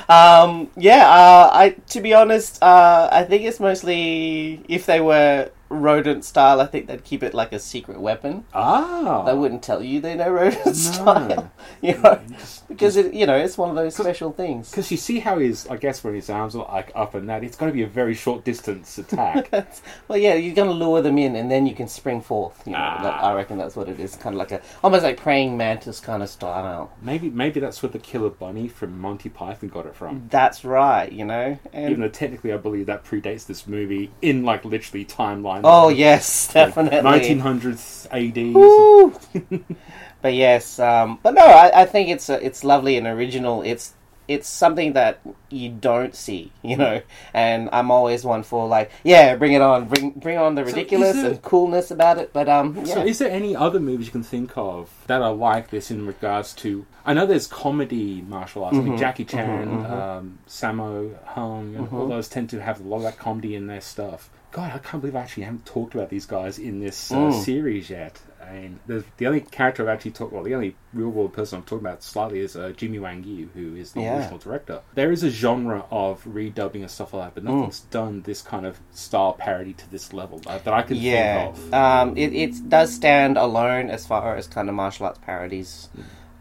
um, 0.10 0.70
yeah, 0.76 1.10
uh, 1.10 1.50
I 1.52 1.76
to 1.90 2.02
be 2.02 2.14
honest, 2.14 2.62
uh, 2.64 3.10
I 3.12 3.24
think 3.24 3.44
it's 3.44 3.60
mostly 3.60 4.62
if 4.68 4.86
they 4.86 5.00
were 5.00 5.50
rodent 5.70 6.24
style. 6.26 6.62
I 6.62 6.66
think 6.68 6.88
they'd 6.88 7.04
keep 7.04 7.24
it 7.24 7.34
like 7.34 7.52
a 7.54 7.60
secret 7.60 8.00
weapon. 8.00 8.46
ah, 8.54 9.24
They 9.26 9.34
wouldn't 9.34 9.64
tell 9.64 9.82
you 9.84 10.00
they 10.02 10.16
know 10.16 10.30
rodent 10.30 10.66
No. 10.66 10.72
style, 10.74 11.52
you 11.82 11.98
know, 11.98 12.20
because 12.68 12.96
it, 12.98 13.14
you 13.14 13.26
know 13.26 13.36
it's 13.36 13.58
one 13.58 13.70
of 13.70 13.76
those 13.76 13.96
special 13.96 14.32
things. 14.32 14.70
Because 14.72 14.92
you 14.92 14.98
see 14.98 15.20
how 15.20 15.40
his, 15.40 15.68
I 15.68 15.78
guess, 15.78 16.04
when 16.04 16.14
his 16.14 16.30
arms 16.30 16.56
are 16.56 16.66
like 16.72 16.92
up 16.96 17.16
and 17.16 17.28
that, 17.30 17.44
it's 17.44 17.58
going 17.58 17.72
to 17.72 17.74
be 17.76 17.84
a 17.84 17.88
very 17.88 18.14
short 18.14 18.44
distance 18.44 18.98
attack. 18.98 19.50
Well, 20.08 20.18
yeah, 20.20 20.36
you're 20.36 20.54
going 20.56 20.68
to 20.70 20.74
lure 20.74 21.02
them 21.02 21.18
in, 21.18 21.36
and 21.36 21.50
then 21.50 21.66
you 21.66 21.74
can 21.74 21.88
spring 21.88 22.22
forth. 22.22 22.62
You 22.66 22.74
know, 22.74 22.78
Ah. 22.80 23.02
that, 23.04 23.24
I 23.24 23.34
reckon 23.34 23.58
that's 23.58 23.76
what 23.76 23.90
it 23.90 24.00
is. 24.00 24.16
Kind 24.16 24.36
of 24.36 24.40
like 24.40 24.52
a 24.52 24.62
almost 24.84 25.04
like 25.04 25.18
praying 25.18 25.58
mantis 25.58 26.00
kind 26.00 26.22
of 26.22 26.30
style. 26.30 26.92
maybe, 27.02 27.30
maybe 27.30 27.60
that's 27.60 27.82
where 27.82 27.90
the 27.90 28.00
killer 28.00 28.30
bunny 28.30 28.68
from 28.68 29.00
Monty 29.00 29.30
Python 29.30 29.70
got 29.70 29.86
it 29.86 29.96
from. 29.96 30.28
That's 30.30 30.64
right. 30.64 31.12
You 31.12 31.26
know, 31.26 31.58
and 31.74 31.90
Even 31.90 32.02
though 32.02 32.10
technically, 32.10 32.54
I 32.54 32.58
believe 32.58 32.86
that 32.86 33.04
predates 33.04 33.46
this 33.48 33.66
movie 33.68 34.12
in 34.22 34.44
like 34.44 34.64
literally 34.66 35.06
timeline. 35.06 35.55
Oh 35.64 35.90
yes, 35.90 36.52
definitely. 36.54 37.00
1900s 37.00 38.08
AD. 38.12 39.62
But 40.22 40.34
yes, 40.34 40.80
um, 40.80 41.20
but 41.22 41.36
no, 41.36 41.44
I, 41.46 41.82
I 41.82 41.86
think 41.86 42.10
it's 42.10 42.30
uh 42.32 42.40
it's 42.42 42.64
lovely 42.64 42.98
and 42.98 43.06
original. 43.06 43.62
It's 43.62 43.94
it's 44.28 44.50
something 44.50 44.94
that 44.94 45.20
you 45.52 45.70
don't 45.70 46.16
see, 46.16 46.52
you 46.64 46.78
know. 46.78 47.04
And 47.32 47.70
I'm 47.72 47.92
always 47.92 48.26
one 48.26 48.42
for 48.42 48.68
like, 48.68 48.90
yeah, 49.04 49.36
bring 49.36 49.54
it 49.54 49.62
on, 49.62 49.86
bring 49.88 50.10
bring 50.12 50.40
on 50.40 50.56
the 50.56 50.66
ridiculous 50.66 51.16
it- 51.18 51.26
and 51.26 51.42
coolness 51.44 51.92
about 51.92 52.18
it. 52.18 52.34
But 52.34 52.50
um, 52.50 52.76
yeah. 52.86 52.96
So, 52.96 53.06
is 53.06 53.20
there 53.20 53.30
any 53.30 53.56
other 53.56 53.80
movies 53.80 54.08
you 54.08 54.12
can 54.12 54.24
think 54.24 54.58
of 54.58 54.90
that 55.06 55.22
are 55.22 55.32
like 55.34 55.70
this 55.70 55.92
in 55.92 56.08
regards 56.08 56.54
to? 56.54 56.88
I 57.06 57.14
know 57.14 57.28
there's 57.28 57.46
comedy 57.46 58.24
martial 58.28 58.64
arts. 58.64 58.78
I 58.78 58.80
Mm-hmm. 58.80 58.90
mean, 58.90 58.98
Jackie 58.98 59.26
Chan, 59.26 59.86
um, 59.86 60.40
Sammo 60.48 61.24
Hung, 61.26 61.76
and 61.76 61.86
Mm-hmm. 61.86 61.96
all 61.96 62.08
those 62.08 62.28
tend 62.30 62.50
to 62.50 62.60
have 62.64 62.80
a 62.80 62.84
lot 62.84 62.98
of 62.98 63.04
that 63.04 63.20
comedy 63.20 63.54
in 63.54 63.68
their 63.68 63.82
stuff. 63.82 64.32
God, 64.56 64.72
I 64.74 64.78
can't 64.78 65.02
believe 65.02 65.18
I 65.18 65.20
actually 65.20 65.44
haven't 65.44 65.66
talked 65.66 65.96
about 65.96 66.10
these 66.10 66.26
guys 66.26 66.60
in 66.60 66.80
this 66.80 67.12
uh, 67.12 67.16
Mm. 67.18 67.34
series 67.44 67.90
yet. 67.90 68.22
I 68.42 68.54
mean, 68.54 68.80
the, 68.88 69.04
the 69.18 69.28
only 69.28 69.42
character 69.42 69.84
I've 69.84 69.90
actually 69.90 70.12
talked, 70.12 70.32
well, 70.32 70.44
the 70.44 70.56
only 70.56 70.78
real 70.94 71.10
world 71.10 71.34
person 71.34 71.58
I'm 71.58 71.66
talking 71.66 71.86
about 71.86 72.02
slightly 72.04 72.40
is 72.40 72.56
uh, 72.56 72.72
Jimmy 72.78 73.00
Wang 73.00 73.22
Yu, 73.26 73.50
who 73.54 73.76
is 73.76 73.92
the 73.92 74.00
Yeah. 74.04 74.16
original 74.16 74.40
director. 74.40 74.80
There 74.94 75.12
is 75.12 75.24
a 75.24 75.30
genre 75.30 75.84
of 75.92 76.24
redubbing 76.24 76.84
and 76.84 76.90
stuff 76.90 77.14
like 77.14 77.26
that, 77.26 77.36
but 77.36 77.44
Mm. 77.44 77.54
nothing's 77.58 77.82
done 77.82 78.22
this 78.22 78.42
kind 78.42 78.66
of 78.66 78.80
style 78.94 79.34
parody 79.34 79.74
to 79.74 79.92
this 79.92 80.14
level 80.14 80.42
uh, 80.48 80.58
that 80.60 80.74
I 80.74 80.84
can 80.84 80.96
Yeah, 80.96 81.52
think 81.52 81.58
of. 81.58 81.74
um, 81.74 82.16
it, 82.16 82.32
it 82.34 82.70
does 82.70 82.94
stand 82.94 83.38
alone 83.38 83.90
as 83.90 84.08
far 84.08 84.38
as 84.38 84.48
kind 84.48 84.70
of 84.70 84.76
martial 84.76 85.06
arts 85.08 85.20
parodies 85.22 85.90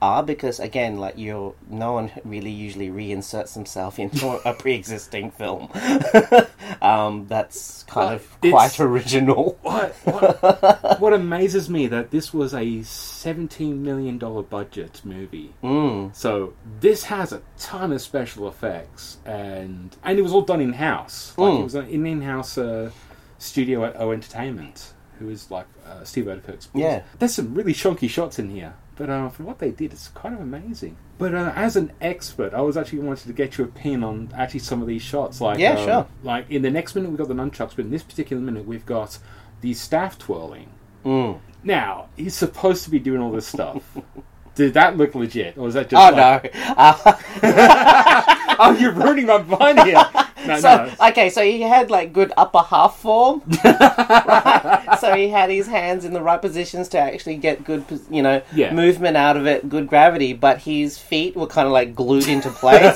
are 0.04 0.22
because 0.22 0.60
again, 0.60 0.98
like 0.98 1.14
you're, 1.16 1.54
no 1.68 1.92
one 1.92 2.10
really 2.24 2.50
usually 2.50 2.90
reinserts 2.90 3.54
himself 3.54 3.98
into 3.98 4.26
a 4.48 4.52
pre-existing 4.54 5.30
film. 5.30 5.68
um, 6.82 7.26
that's 7.28 7.82
kind 7.84 8.06
Well, 8.06 8.14
of 8.14 8.40
quite 8.52 8.80
original. 8.80 9.58
What, 9.64 9.92
what, 10.04 11.00
what 11.00 11.12
amazes 11.12 11.68
me 11.70 11.86
that 11.88 12.10
this 12.10 12.32
was 12.32 12.54
a 12.54 12.82
seventeen 12.82 13.82
million 13.82 14.18
dollar 14.18 14.42
budget 14.42 15.00
movie. 15.04 15.52
Mm. 15.62 16.14
So 16.14 16.54
this 16.80 17.04
has 17.04 17.32
a 17.32 17.42
ton 17.58 17.92
of 17.92 18.00
special 18.00 18.46
effects, 18.48 19.18
and 19.24 19.96
and 20.04 20.18
it 20.18 20.22
was 20.22 20.32
all 20.32 20.42
done 20.42 20.60
in 20.60 20.72
house. 20.74 21.32
Like 21.36 21.52
Mm. 21.52 21.60
it 21.60 21.64
was 21.64 21.74
an 21.74 21.88
in 21.88 22.22
house 22.22 22.56
uh, 22.58 22.90
studio 23.38 23.84
at 23.84 23.98
O 24.00 24.12
Entertainment, 24.12 24.92
who 25.18 25.28
is 25.30 25.50
like 25.50 25.66
uh, 25.86 26.04
Steve 26.04 26.26
Oedekerk's. 26.26 26.66
boss. 26.68 26.80
Yeah. 26.80 27.02
there's 27.18 27.34
some 27.34 27.54
really 27.54 27.74
shonky 27.74 28.08
shots 28.08 28.38
in 28.38 28.50
here, 28.50 28.74
but 28.96 29.10
uh, 29.10 29.28
for 29.28 29.42
what 29.42 29.58
they 29.58 29.70
did, 29.70 29.92
it's 29.92 30.08
kind 30.08 30.34
of 30.34 30.40
amazing. 30.40 30.96
But 31.18 31.34
uh, 31.34 31.52
as 31.54 31.76
an 31.76 31.92
expert, 32.00 32.54
I 32.54 32.60
was 32.60 32.76
actually 32.76 33.00
wanted 33.00 33.26
to 33.26 33.32
get 33.32 33.58
your 33.58 33.66
opinion 33.66 34.04
on 34.04 34.32
actually 34.36 34.60
some 34.60 34.80
of 34.80 34.88
these 34.88 35.02
shots. 35.02 35.40
Like 35.40 35.58
Yeah, 35.58 35.78
um, 35.78 35.84
sure. 35.84 36.06
Like 36.22 36.50
in 36.50 36.62
the 36.62 36.70
next 36.70 36.94
minute, 36.94 37.10
we've 37.10 37.18
got 37.18 37.28
the 37.28 37.34
nunchucks, 37.34 37.76
but 37.76 37.80
in 37.80 37.90
this 37.90 38.02
particular 38.02 38.42
minute, 38.42 38.66
we've 38.66 38.86
got 38.86 39.18
the 39.60 39.74
staff 39.74 40.18
twirling. 40.18 40.70
Mm. 41.04 41.40
Now 41.62 42.08
he's 42.16 42.34
supposed 42.34 42.84
to 42.84 42.90
be 42.90 42.98
doing 42.98 43.20
all 43.20 43.32
this 43.32 43.46
stuff. 43.46 43.96
Did 44.54 44.74
that 44.74 44.96
look 44.96 45.14
legit, 45.14 45.56
or 45.58 45.64
was 45.64 45.74
that 45.74 45.88
just? 45.90 46.00
Oh 46.00 46.14
like, 46.14 46.54
no! 46.54 46.60
Uh, 46.76 46.96
oh, 48.60 48.76
you're 48.78 48.92
ruining 48.92 49.26
my 49.26 49.38
mind 49.38 49.80
here. 49.80 50.04
No, 50.46 50.60
so 50.60 50.90
no. 51.00 51.08
okay, 51.08 51.30
so 51.30 51.42
he 51.42 51.62
had 51.62 51.90
like 51.90 52.12
good 52.12 52.30
upper 52.36 52.58
half 52.58 52.98
form. 52.98 53.40
right? 53.64 54.98
So 55.00 55.14
he 55.14 55.28
had 55.30 55.48
his 55.48 55.66
hands 55.66 56.04
in 56.04 56.12
the 56.12 56.20
right 56.20 56.38
positions 56.38 56.86
to 56.90 56.98
actually 56.98 57.38
get 57.38 57.64
good, 57.64 57.82
you 58.10 58.22
know, 58.22 58.42
Yeah. 58.54 58.74
movement 58.74 59.16
out 59.16 59.38
of 59.38 59.46
it, 59.46 59.66
good 59.70 59.86
gravity. 59.86 60.34
But 60.34 60.58
his 60.58 60.98
feet 60.98 61.34
were 61.34 61.46
kind 61.46 61.64
of 61.66 61.72
like 61.72 61.94
glued 61.94 62.28
into 62.28 62.50
place. 62.50 62.94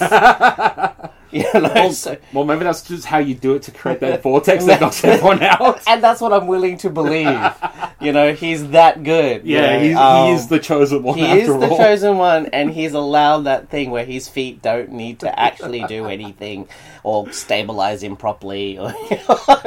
you 1.32 1.44
know, 1.54 1.70
Well, 1.74 1.92
so, 1.92 2.16
well, 2.32 2.44
maybe 2.44 2.64
that's 2.64 2.82
just 2.82 3.04
how 3.04 3.18
you 3.18 3.34
do 3.34 3.54
it 3.54 3.62
to 3.62 3.70
create 3.70 4.00
that 4.00 4.22
vortex 4.22 4.64
that 4.66 4.80
knocks 4.80 5.04
everyone 5.04 5.42
out. 5.42 5.80
and 5.86 6.02
that's 6.02 6.20
what 6.20 6.32
I'm 6.32 6.46
willing 6.46 6.76
to 6.78 6.90
believe. 6.90 7.38
you 8.00 8.12
know, 8.12 8.32
he's 8.34 8.68
that 8.70 9.02
good. 9.04 9.46
you 9.46 9.56
Yeah, 9.56 9.76
know, 9.76 9.80
he's, 9.80 9.96
um, 9.96 10.26
he 10.28 10.32
is 10.34 10.48
the 10.48 10.58
chosen 10.58 11.02
one 11.02 11.18
He 11.18 11.24
is 11.40 11.48
the 11.48 11.68
chosen 11.68 12.16
one, 12.18 12.46
and 12.46 12.70
he's 12.70 12.92
allowed 12.94 13.42
that 13.42 13.68
thing 13.68 13.90
where 13.90 14.04
his 14.04 14.28
feet 14.28 14.62
don't 14.62 14.92
need 14.92 15.20
to 15.20 15.38
actually 15.38 15.84
do 15.84 16.06
anything 16.06 16.68
or 17.02 17.30
stabilize 17.32 18.02
him 18.02 18.16
properly, 18.16 18.78
or 18.78 18.92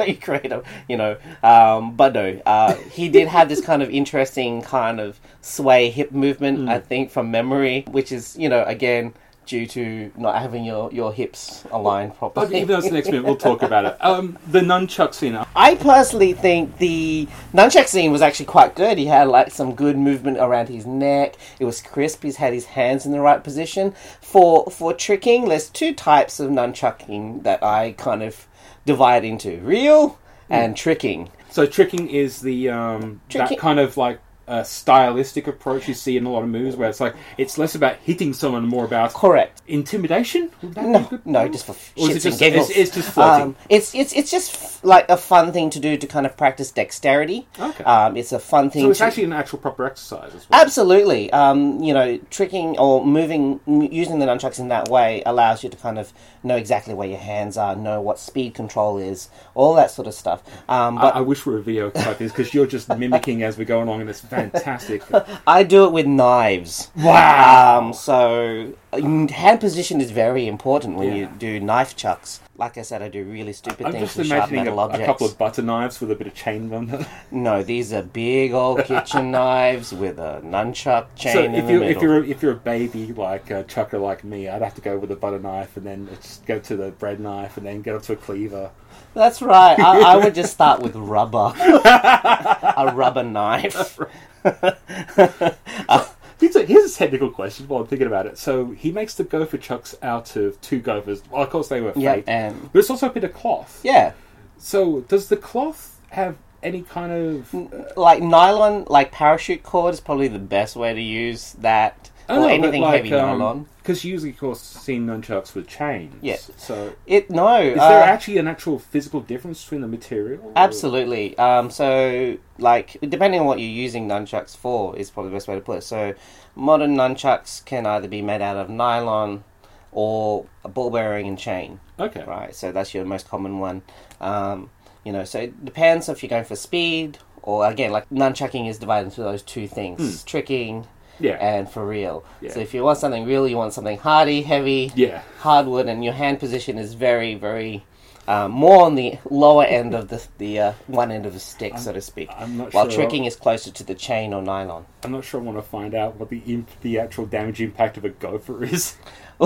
you 0.06 0.16
create 0.16 0.52
a, 0.52 0.62
you 0.88 0.96
know. 0.96 1.16
Um, 1.42 1.94
but 1.96 2.14
no, 2.14 2.40
uh, 2.46 2.74
he 2.74 3.08
did 3.08 3.28
have 3.28 3.48
this 3.48 3.60
kind 3.60 3.82
of 3.82 3.90
interesting 3.90 4.62
kind 4.62 5.00
of 5.00 5.20
sway 5.40 5.90
hip 5.90 6.12
movement, 6.12 6.68
I 6.68 6.78
think, 6.80 7.10
from 7.10 7.30
memory, 7.30 7.84
which 7.90 8.12
is, 8.12 8.36
you 8.36 8.48
know, 8.48 8.62
again 8.64 9.14
due 9.46 9.66
to 9.66 10.10
not 10.16 10.40
having 10.40 10.64
your, 10.64 10.90
your 10.92 11.12
hips 11.12 11.64
aligned 11.70 12.14
properly. 12.16 12.56
even 12.56 12.68
though 12.68 12.78
it's 12.78 12.88
the 12.88 12.92
next 12.94 13.06
minute, 13.06 13.24
we'll 13.24 13.36
talk 13.36 13.62
about 13.62 13.84
it. 13.84 13.96
Um, 14.04 14.38
the 14.46 14.60
nunchuck 14.60 15.14
scene. 15.14 15.38
I 15.56 15.74
personally 15.74 16.32
think 16.32 16.78
the 16.78 17.28
nunchuck 17.52 17.86
scene 17.86 18.12
was 18.12 18.22
actually 18.22 18.46
quite 18.46 18.74
good. 18.74 18.98
He 18.98 19.06
had 19.06 19.28
like 19.28 19.50
some 19.50 19.74
good 19.74 19.96
movement 19.96 20.38
around 20.38 20.68
his 20.68 20.86
neck. 20.86 21.36
It 21.58 21.64
was 21.64 21.80
crisp. 21.80 22.22
He's 22.22 22.36
had 22.36 22.52
his 22.52 22.66
hands 22.66 23.04
in 23.06 23.12
the 23.12 23.20
right 23.20 23.42
position. 23.42 23.94
For 24.20 24.70
for 24.70 24.92
tricking, 24.92 25.48
there's 25.48 25.68
two 25.68 25.94
types 25.94 26.40
of 26.40 26.50
nunchucking 26.50 27.42
that 27.42 27.62
I 27.62 27.92
kind 27.92 28.22
of 28.22 28.46
divide 28.86 29.24
into: 29.24 29.58
real 29.60 30.18
and 30.48 30.76
tricking. 30.76 31.30
So 31.50 31.66
tricking 31.66 32.08
is 32.08 32.40
the 32.40 32.70
um, 32.70 33.20
Tricking- 33.28 33.56
that 33.56 33.58
kind 33.58 33.78
of 33.80 33.96
like 33.96 34.20
uh, 34.52 34.62
stylistic 34.62 35.46
approach 35.46 35.88
you 35.88 35.94
see 35.94 36.16
in 36.16 36.26
a 36.26 36.30
lot 36.30 36.42
of 36.42 36.48
movies, 36.50 36.76
where 36.76 36.88
it's 36.90 37.00
like 37.00 37.14
it's 37.38 37.56
less 37.56 37.74
about 37.74 37.96
hitting 37.96 38.34
someone, 38.34 38.66
more 38.68 38.84
about 38.84 39.14
Correct. 39.14 39.62
intimidation. 39.66 40.50
Would 40.62 40.74
that 40.74 40.82
be 40.82 40.88
a 40.88 40.92
No, 40.92 41.20
no, 41.24 41.48
just 41.48 41.64
for 41.66 41.72
Or 41.72 41.74
is 41.74 42.08
shits 42.08 42.10
it 42.10 42.20
just 42.20 42.26
and 42.26 42.38
giggles. 42.38 42.70
it's, 42.70 42.78
it's 42.78 42.94
just 42.96 43.10
flirting? 43.12 43.46
Um, 43.48 43.56
it's 43.70 43.94
it's 43.94 44.12
it's 44.12 44.30
just 44.30 44.54
f- 44.54 44.84
like 44.84 45.08
a 45.08 45.16
fun 45.16 45.52
thing 45.52 45.70
to 45.70 45.80
do 45.80 45.96
to 45.96 46.06
kind 46.06 46.26
of 46.26 46.36
practice 46.36 46.70
dexterity. 46.70 47.46
Okay. 47.58 47.84
Um, 47.84 48.16
it's 48.16 48.32
a 48.32 48.38
fun 48.38 48.70
thing. 48.70 48.82
so 48.82 48.90
it's 48.90 48.98
to, 48.98 49.04
actually 49.06 49.24
an 49.24 49.32
actual 49.32 49.58
proper 49.58 49.86
exercise 49.86 50.34
as 50.34 50.48
well. 50.50 50.60
Absolutely. 50.60 51.32
Um, 51.32 51.82
you 51.82 51.94
know, 51.94 52.18
tricking 52.30 52.78
or 52.78 53.04
moving, 53.06 53.60
using 53.66 54.18
the 54.18 54.26
nunchucks 54.26 54.58
in 54.58 54.68
that 54.68 54.88
way 54.88 55.22
allows 55.24 55.64
you 55.64 55.70
to 55.70 55.76
kind 55.78 55.98
of 55.98 56.12
know 56.42 56.56
exactly 56.56 56.92
where 56.94 57.08
your 57.08 57.18
hands 57.18 57.56
are, 57.56 57.74
know 57.76 58.00
what 58.00 58.18
speed 58.18 58.52
control 58.54 58.98
is, 58.98 59.28
all 59.54 59.74
that 59.76 59.90
sort 59.90 60.08
of 60.08 60.14
stuff. 60.14 60.42
Um, 60.68 60.98
I, 60.98 61.02
but 61.02 61.14
I 61.16 61.20
wish 61.20 61.46
we 61.46 61.52
were 61.54 61.60
a 61.60 61.62
video 61.62 61.90
like 61.94 62.18
this 62.18 62.32
because 62.32 62.52
you're 62.52 62.66
just 62.66 62.88
mimicking 62.88 63.42
as 63.42 63.56
we 63.56 63.64
go 63.64 63.82
along, 63.82 64.00
and 64.02 64.10
it's 64.10 64.20
fantastic. 64.50 65.02
I 65.46 65.62
do 65.62 65.84
it 65.84 65.92
with 65.92 66.06
knives. 66.06 66.90
Wow. 66.96 67.78
Um, 67.78 67.92
so 67.92 68.72
uh, 68.92 69.00
hand 69.28 69.60
position 69.60 70.00
is 70.00 70.10
very 70.10 70.46
important 70.46 70.96
when 70.96 71.08
Yeah. 71.08 71.14
you 71.14 71.26
do 71.38 71.60
knife 71.60 71.96
chucks. 71.96 72.40
Like 72.56 72.76
I 72.78 72.82
said, 72.82 73.02
I 73.02 73.08
do 73.08 73.24
really 73.24 73.54
stupid 73.54 73.86
I'm 73.86 73.92
things 73.92 74.14
with 74.14 74.26
sharp 74.26 74.50
a, 74.50 74.54
metal 74.54 74.78
a 74.78 74.82
objects. 74.84 75.06
couple 75.06 75.26
of 75.26 75.38
butter 75.38 75.62
knives 75.62 76.00
with 76.00 76.10
a 76.10 76.14
bit 76.14 76.26
of 76.26 76.34
chain 76.34 76.72
on 76.72 76.86
them. 76.86 77.06
No, 77.30 77.62
these 77.62 77.92
are 77.94 78.02
big 78.02 78.52
old 78.52 78.84
kitchen 78.84 79.30
knives 79.32 79.92
with 79.92 80.18
a 80.18 80.42
nunchuck 80.44 81.06
chain 81.16 81.32
So 81.32 81.42
in 81.44 81.54
if 81.54 81.66
the 81.66 81.72
you 81.72 81.80
middle. 81.80 81.96
if 81.96 82.02
you're 82.02 82.18
a, 82.18 82.26
if 82.28 82.42
you're 82.42 82.52
a 82.52 82.56
baby 82.56 83.12
like 83.14 83.50
a 83.50 83.64
chucker 83.64 83.98
like 83.98 84.22
me, 84.22 84.48
I'd 84.48 84.62
have 84.62 84.74
to 84.74 84.82
go 84.82 84.98
with 84.98 85.10
a 85.10 85.16
butter 85.16 85.38
knife 85.38 85.76
and 85.78 85.86
then 85.86 86.08
just 86.20 86.44
go 86.46 86.58
to 86.58 86.76
the 86.76 86.90
bread 86.90 87.18
knife 87.20 87.56
and 87.56 87.66
then 87.66 87.80
get 87.82 87.94
up 87.96 88.02
to 88.02 88.12
a 88.12 88.16
cleaver. 88.16 88.70
That's 89.14 89.42
right. 89.42 89.78
I, 89.78 90.12
I 90.12 90.16
would 90.16 90.34
just 90.34 90.52
start 90.52 90.80
with 90.80 90.94
rubber, 90.94 91.52
a 91.58 92.92
rubber 92.94 93.22
knife. 93.22 93.98
Uh, 95.88 96.06
here's 96.40 96.56
a, 96.56 96.64
here's 96.64 96.92
a 96.92 96.96
technical 96.96 97.30
question 97.30 97.66
while 97.68 97.82
I'm 97.82 97.86
thinking 97.86 98.06
about 98.06 98.26
it. 98.26 98.38
So 98.38 98.70
he 98.70 98.90
makes 98.92 99.14
the 99.14 99.24
gopher 99.24 99.58
chucks 99.58 99.94
out 100.02 100.36
of 100.36 100.60
two 100.60 100.80
gophers. 100.80 101.22
Well, 101.30 101.42
of 101.42 101.50
course 101.50 101.68
they 101.68 101.80
were 101.80 101.92
Yeah, 101.96 102.14
fake, 102.14 102.24
and 102.26 102.72
but 102.72 102.78
it's 102.80 102.90
also 102.90 103.06
a 103.08 103.10
bit 103.10 103.24
of 103.24 103.32
cloth. 103.34 103.80
yeah, 103.82 104.12
So 104.58 105.00
does 105.02 105.28
the 105.28 105.36
cloth 105.36 106.00
have 106.10 106.36
any 106.62 106.82
kind 106.82 107.12
of? 107.12 107.96
like 107.96 108.22
nylon, 108.22 108.84
like 108.88 109.10
parachute 109.12 109.62
cord 109.62 109.94
is 109.94 110.00
probably 110.00 110.28
the 110.28 110.38
best 110.38 110.76
way 110.76 110.94
to 110.94 111.00
use 111.00 111.52
that. 111.54 112.10
I 112.32 112.36
or 112.36 112.48
don't 112.48 112.60
know, 112.60 112.66
anything 112.68 112.82
like, 112.82 112.96
heavy 112.96 113.10
nylon. 113.10 113.42
um, 113.42 113.66
Because 113.78 114.04
usually, 114.04 114.30
of 114.30 114.38
course, 114.38 114.60
seen 114.60 115.06
nunchucks 115.06 115.54
with 115.54 115.66
chains. 115.68 116.14
Yeah. 116.22 116.36
So 116.56 116.92
It 117.06 117.30
no. 117.30 117.60
is 117.60 117.78
uh, 117.78 117.88
there 117.88 118.02
actually 118.02 118.38
an 118.38 118.48
actual 118.48 118.78
physical 118.78 119.20
difference 119.20 119.62
between 119.62 119.80
the 119.82 119.88
material? 119.88 120.40
or- 120.44 120.52
Absolutely. 120.56 121.36
Um, 121.38 121.70
so, 121.70 122.36
like, 122.58 122.96
depending 123.06 123.40
on 123.40 123.46
what 123.46 123.58
you're 123.60 123.68
using 123.68 124.08
nunchucks 124.08 124.56
for, 124.56 124.96
is 124.96 125.10
probably 125.10 125.30
the 125.30 125.36
best 125.36 125.48
way 125.48 125.54
to 125.56 125.60
put 125.60 125.78
it. 125.78 125.82
So, 125.82 126.14
modern 126.54 126.96
nunchucks 126.96 127.64
can 127.64 127.86
either 127.86 128.08
be 128.08 128.22
made 128.22 128.40
out 128.42 128.56
of 128.56 128.68
nylon 128.70 129.44
or 129.92 130.46
a 130.64 130.68
ball 130.68 130.90
bearing 130.90 131.26
and 131.26 131.38
chain. 131.38 131.80
Okay. 132.00 132.24
Right. 132.24 132.54
So 132.54 132.72
that's 132.72 132.94
your 132.94 133.04
most 133.04 133.28
common 133.28 133.58
one. 133.58 133.82
Um, 134.20 134.70
you 135.04 135.12
know, 135.12 135.24
so 135.24 135.40
it 135.40 135.64
depends 135.64 136.08
if 136.08 136.22
you're 136.22 136.30
going 136.30 136.44
for 136.44 136.56
speed 136.56 137.18
or 137.42 137.66
again, 137.68 137.90
like 137.92 138.08
nunchucking 138.08 138.68
is 138.68 138.78
divided 138.78 139.06
into 139.08 139.20
those 139.22 139.42
two 139.42 139.66
things: 139.68 140.22
tricking 140.24 140.86
Yeah. 141.22 141.38
and 141.40 141.70
for 141.70 141.86
real. 141.86 142.24
Yeah. 142.40 142.52
So 142.52 142.60
if 142.60 142.74
you 142.74 142.82
want 142.82 142.98
something 142.98 143.24
real, 143.24 143.46
you 143.48 143.56
want 143.56 143.72
something 143.72 143.98
hardy, 143.98 144.42
heavy, 144.42 144.92
yeah. 144.94 145.22
hardwood, 145.38 145.86
and 145.86 146.04
your 146.04 146.12
hand 146.14 146.40
position 146.40 146.78
is 146.78 146.94
very, 146.94 147.34
very 147.34 147.84
um, 148.28 148.52
more 148.52 148.84
on 148.84 148.94
the 148.94 149.18
lower 149.30 149.64
end 149.64 149.94
of 149.94 150.08
the 150.08 150.24
the 150.38 150.58
uh, 150.58 150.72
one 150.86 151.10
end 151.10 151.26
of 151.26 151.32
the 151.32 151.40
stick, 151.40 151.78
so 151.78 151.92
to 151.92 152.00
speak. 152.00 152.30
I'm 152.36 152.56
not 152.56 152.72
While 152.72 152.88
sure. 152.88 153.02
tricking 153.02 153.24
is 153.24 153.34
closer 153.34 153.70
to 153.70 153.84
the 153.84 153.94
chain 153.94 154.32
or 154.32 154.42
nylon. 154.42 154.86
I'm 155.02 155.12
not 155.12 155.24
sure 155.24 155.40
I 155.40 155.44
want 155.44 155.58
to 155.58 155.62
find 155.62 155.94
out 155.94 156.16
what 156.16 156.28
the 156.28 156.42
imp, 156.46 156.68
the 156.82 156.98
actual 156.98 157.26
damage 157.26 157.60
impact 157.60 157.96
of 157.96 158.04
a 158.04 158.10
gopher 158.10 158.64
is. 158.64 158.96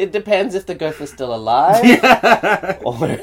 It 0.00 0.12
depends 0.12 0.54
if 0.54 0.64
the 0.66 0.74
gopher's 0.74 1.12
still 1.12 1.34
alive, 1.40 1.80
or 2.84 3.18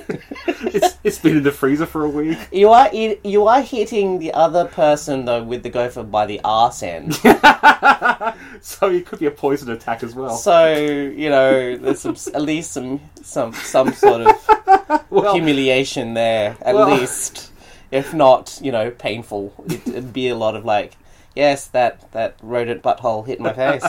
it's 0.73 0.97
It's 1.03 1.17
been 1.19 1.37
in 1.37 1.43
the 1.43 1.51
freezer 1.51 1.85
for 1.87 2.05
a 2.05 2.09
week. 2.09 2.37
You 2.51 2.69
are 2.69 2.89
eat- 2.93 3.25
you 3.25 3.47
are 3.47 3.61
hitting 3.61 4.19
the 4.19 4.31
other 4.33 4.65
person 4.65 5.25
though 5.25 5.43
with 5.43 5.63
the 5.63 5.69
gopher 5.69 6.03
by 6.03 6.25
the 6.27 6.39
arse 6.43 6.83
end. 6.83 7.15
so 8.61 8.89
it 8.89 9.05
could 9.05 9.19
be 9.19 9.25
a 9.25 9.31
poison 9.31 9.71
attack 9.71 10.03
as 10.03 10.13
well. 10.15 10.35
so 10.35 10.73
you 10.75 11.29
know 11.29 11.77
there's 11.77 11.99
some 11.99 12.15
at 12.35 12.41
least 12.41 12.71
some 12.71 12.99
some 13.23 13.53
some 13.53 13.91
sort 13.93 14.21
of 14.21 15.05
well, 15.09 15.33
humiliation 15.33 16.13
there 16.13 16.57
at 16.61 16.75
Well- 16.75 16.91
least, 16.95 17.51
if 17.91 18.13
not 18.13 18.59
you 18.61 18.71
know 18.71 18.91
painful. 18.91 19.53
It, 19.67 19.87
it'd 19.87 20.13
be 20.13 20.29
a 20.29 20.35
lot 20.35 20.55
of 20.55 20.63
like 20.65 20.95
yes 21.35 21.67
that 21.67 22.11
that 22.11 22.35
rodent 22.41 22.81
butthole 22.83 23.25
hit 23.25 23.39
my 23.39 23.53
face 23.53 23.85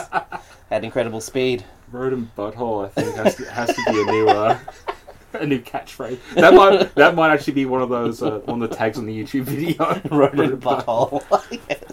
at 0.71 0.83
incredible 0.83 1.21
speed. 1.21 1.63
Rodent 1.91 2.35
butthole, 2.35 2.85
I 2.85 2.89
think, 2.89 3.15
has 3.15 3.35
to, 3.35 3.45
has 3.51 3.69
to 3.69 3.83
be 3.91 4.01
a 4.01 4.05
new 4.05 4.27
uh, 4.29 4.59
a 5.33 5.45
new 5.45 5.59
catchphrase. 5.59 6.17
That 6.35 6.53
might 6.53 6.95
that 6.95 7.15
might 7.15 7.31
actually 7.33 7.53
be 7.53 7.65
one 7.65 7.81
of 7.81 7.89
those 7.89 8.21
uh, 8.21 8.39
one 8.45 8.61
of 8.61 8.69
the 8.69 8.75
tags 8.75 8.97
on 8.97 9.05
the 9.05 9.17
YouTube 9.23 9.43
video. 9.43 10.01
Rodent 10.15 10.59
butthole. 10.61 11.23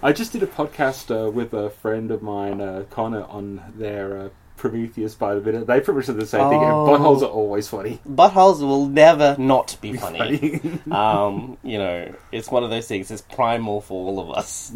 I 0.03 0.13
just 0.13 0.33
did 0.33 0.43
a 0.43 0.47
podcast 0.47 1.11
uh, 1.11 1.31
with 1.31 1.53
a 1.55 1.71
friend 1.71 2.11
of 2.11 2.23
mine, 2.23 2.61
uh, 2.61 2.85
Connor, 2.91 3.25
on 3.25 3.61
their 3.77 4.19
uh, 4.19 4.29
Prometheus 4.57 5.15
by 5.15 5.35
the 5.35 5.41
minute. 5.43 5.67
They 5.67 5.81
pretty 5.81 5.97
much 5.99 6.07
said 6.07 6.17
the 6.17 6.25
same 6.27 6.49
thing. 6.49 6.63
and 6.63 6.73
Oh. 6.73 6.87
Buttholes 6.89 7.21
are 7.23 7.27
always 7.27 7.69
funny. 7.69 8.01
Buttholes 8.09 8.61
will 8.61 8.87
never 8.87 9.37
not 9.39 9.77
be 9.83 9.93
funny. 9.99 10.59
Funny. 10.59 10.81
um, 10.91 11.59
you 11.63 11.77
know, 11.79 12.15
it's 12.33 12.51
one 12.51 12.65
of 12.65 12.71
those 12.71 12.89
things. 12.89 13.11
It's 13.11 13.21
primal 13.21 13.83
for 13.83 14.07
all 14.07 14.19
of 14.19 14.31
us. 14.39 14.73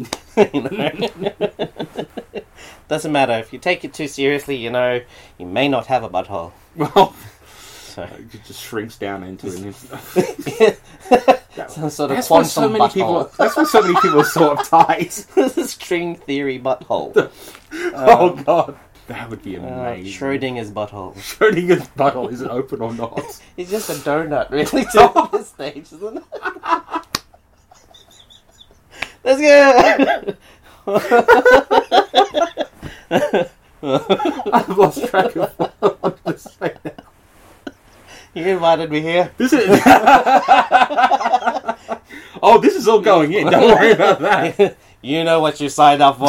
you 0.53 0.61
know, 0.61 0.91
doesn't 2.91 3.11
matter 3.13 3.31
if 3.39 3.53
you 3.53 3.59
take 3.59 3.85
it 3.85 3.93
too 3.93 4.07
seriously. 4.09 4.57
You 4.57 4.69
know, 4.69 4.99
you 5.37 5.45
may 5.45 5.69
not 5.69 5.87
have 5.87 6.03
a 6.03 6.09
butthole. 6.09 6.51
well, 6.75 7.15
So 7.91 8.03
it 8.03 8.43
just 8.45 8.61
shrinks 8.61 8.97
down 8.97 9.23
into 9.23 9.47
an. 9.47 9.73
some 11.69 11.89
sort 11.89 12.11
of 12.11 12.17
That's 12.17 12.29
why 12.29 12.39
quantum 12.43 12.45
so 12.49 12.69
many 12.69 12.87
people. 12.89 13.25
butthole. 13.25 13.35
That's 13.37 13.55
why 13.57 13.63
so 13.63 13.81
many 13.81 13.95
people 14.01 14.19
are 14.21 14.25
so 14.25 14.55
uptight. 14.55 15.67
String 15.67 16.15
theory 16.15 16.59
butthole. 16.59 17.31
oh 17.95 18.35
god, 18.45 18.77
that 19.07 19.29
would 19.29 19.41
be 19.43 19.55
Uh, 19.57 19.61
amazing. 19.61 20.11
Schrodinger's 20.11 20.69
butthole. 20.71 21.15
Schrodinger's 21.15 21.87
butthole 21.89 22.29
is 22.31 22.41
it 22.41 22.49
open 22.49 22.81
or 22.81 22.93
not? 22.93 23.41
It's 23.57 23.69
just 23.71 23.89
a 23.89 23.93
donut, 23.93 24.49
really, 24.51 24.85
to 24.85 25.29
this 25.31 25.47
stage, 25.49 25.91
isn't 25.93 26.17
it? 26.17 26.23
Let's 29.23 29.41
go. 29.41 30.35
I've 33.83 34.77
lost 34.77 35.05
track 35.07 35.35
of 35.35 35.51
what 35.57 35.73
I 35.81 35.87
wanted 36.01 36.25
to 36.25 36.37
say 36.39 36.75
now. 36.85 36.91
You 38.33 38.45
invited 38.45 38.89
me 38.89 39.01
here. 39.01 39.33
This 39.37 39.51
is. 39.51 39.67
oh, 42.41 42.57
this 42.61 42.75
is 42.75 42.87
all 42.87 43.01
going 43.01 43.33
in. 43.33 43.47
Don't 43.47 43.75
worry 43.75 43.91
about 43.91 44.19
that. 44.21 44.77
You 45.03 45.23
know 45.23 45.39
what 45.39 45.59
you 45.59 45.67
signed 45.67 45.99
up 46.03 46.19
for. 46.19 46.27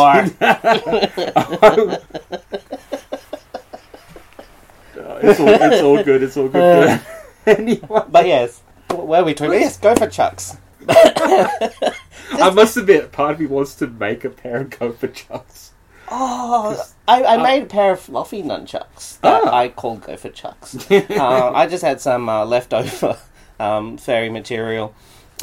Oh, 4.97 5.19
it's, 5.23 5.39
all, 5.39 5.49
it's 5.49 5.83
all 5.83 6.03
good. 6.03 6.23
It's 6.23 6.39
all 6.39 6.49
good. 6.49 6.89
Uh, 6.89 6.99
anyway, 7.47 8.03
but 8.09 8.27
yes, 8.27 8.63
where 8.91 9.21
are 9.21 9.25
we 9.25 9.35
talking? 9.35 9.61
Yes, 9.61 9.77
gopher 9.77 10.07
chucks. 10.07 10.57
I 10.89 12.51
must 12.55 12.79
admit, 12.79 13.13
part 13.13 13.35
of 13.35 13.41
me 13.41 13.47
wants 13.47 13.75
to 13.75 13.87
make 13.89 14.25
a 14.25 14.31
pair 14.31 14.67
of 14.81 14.99
for 14.99 15.09
chucks. 15.09 15.72
Oh, 16.15 16.77
I, 17.09 17.25
I 17.25 17.37
made 17.43 17.63
a 17.63 17.67
pair 17.67 17.93
of 17.93 18.01
fluffy 18.01 18.43
nunchucks 18.43 19.19
that 19.21 19.45
Ah. 19.45 19.55
I 19.57 19.69
call 19.69 19.97
gopher 19.97 20.29
chucks. 20.29 20.91
uh, 20.91 21.53
I 21.55 21.67
just 21.67 21.83
had 21.83 22.01
some 22.01 22.29
uh, 22.29 22.45
leftover 22.45 23.17
um, 23.59 23.97
fairy 23.97 24.29
material, 24.29 24.95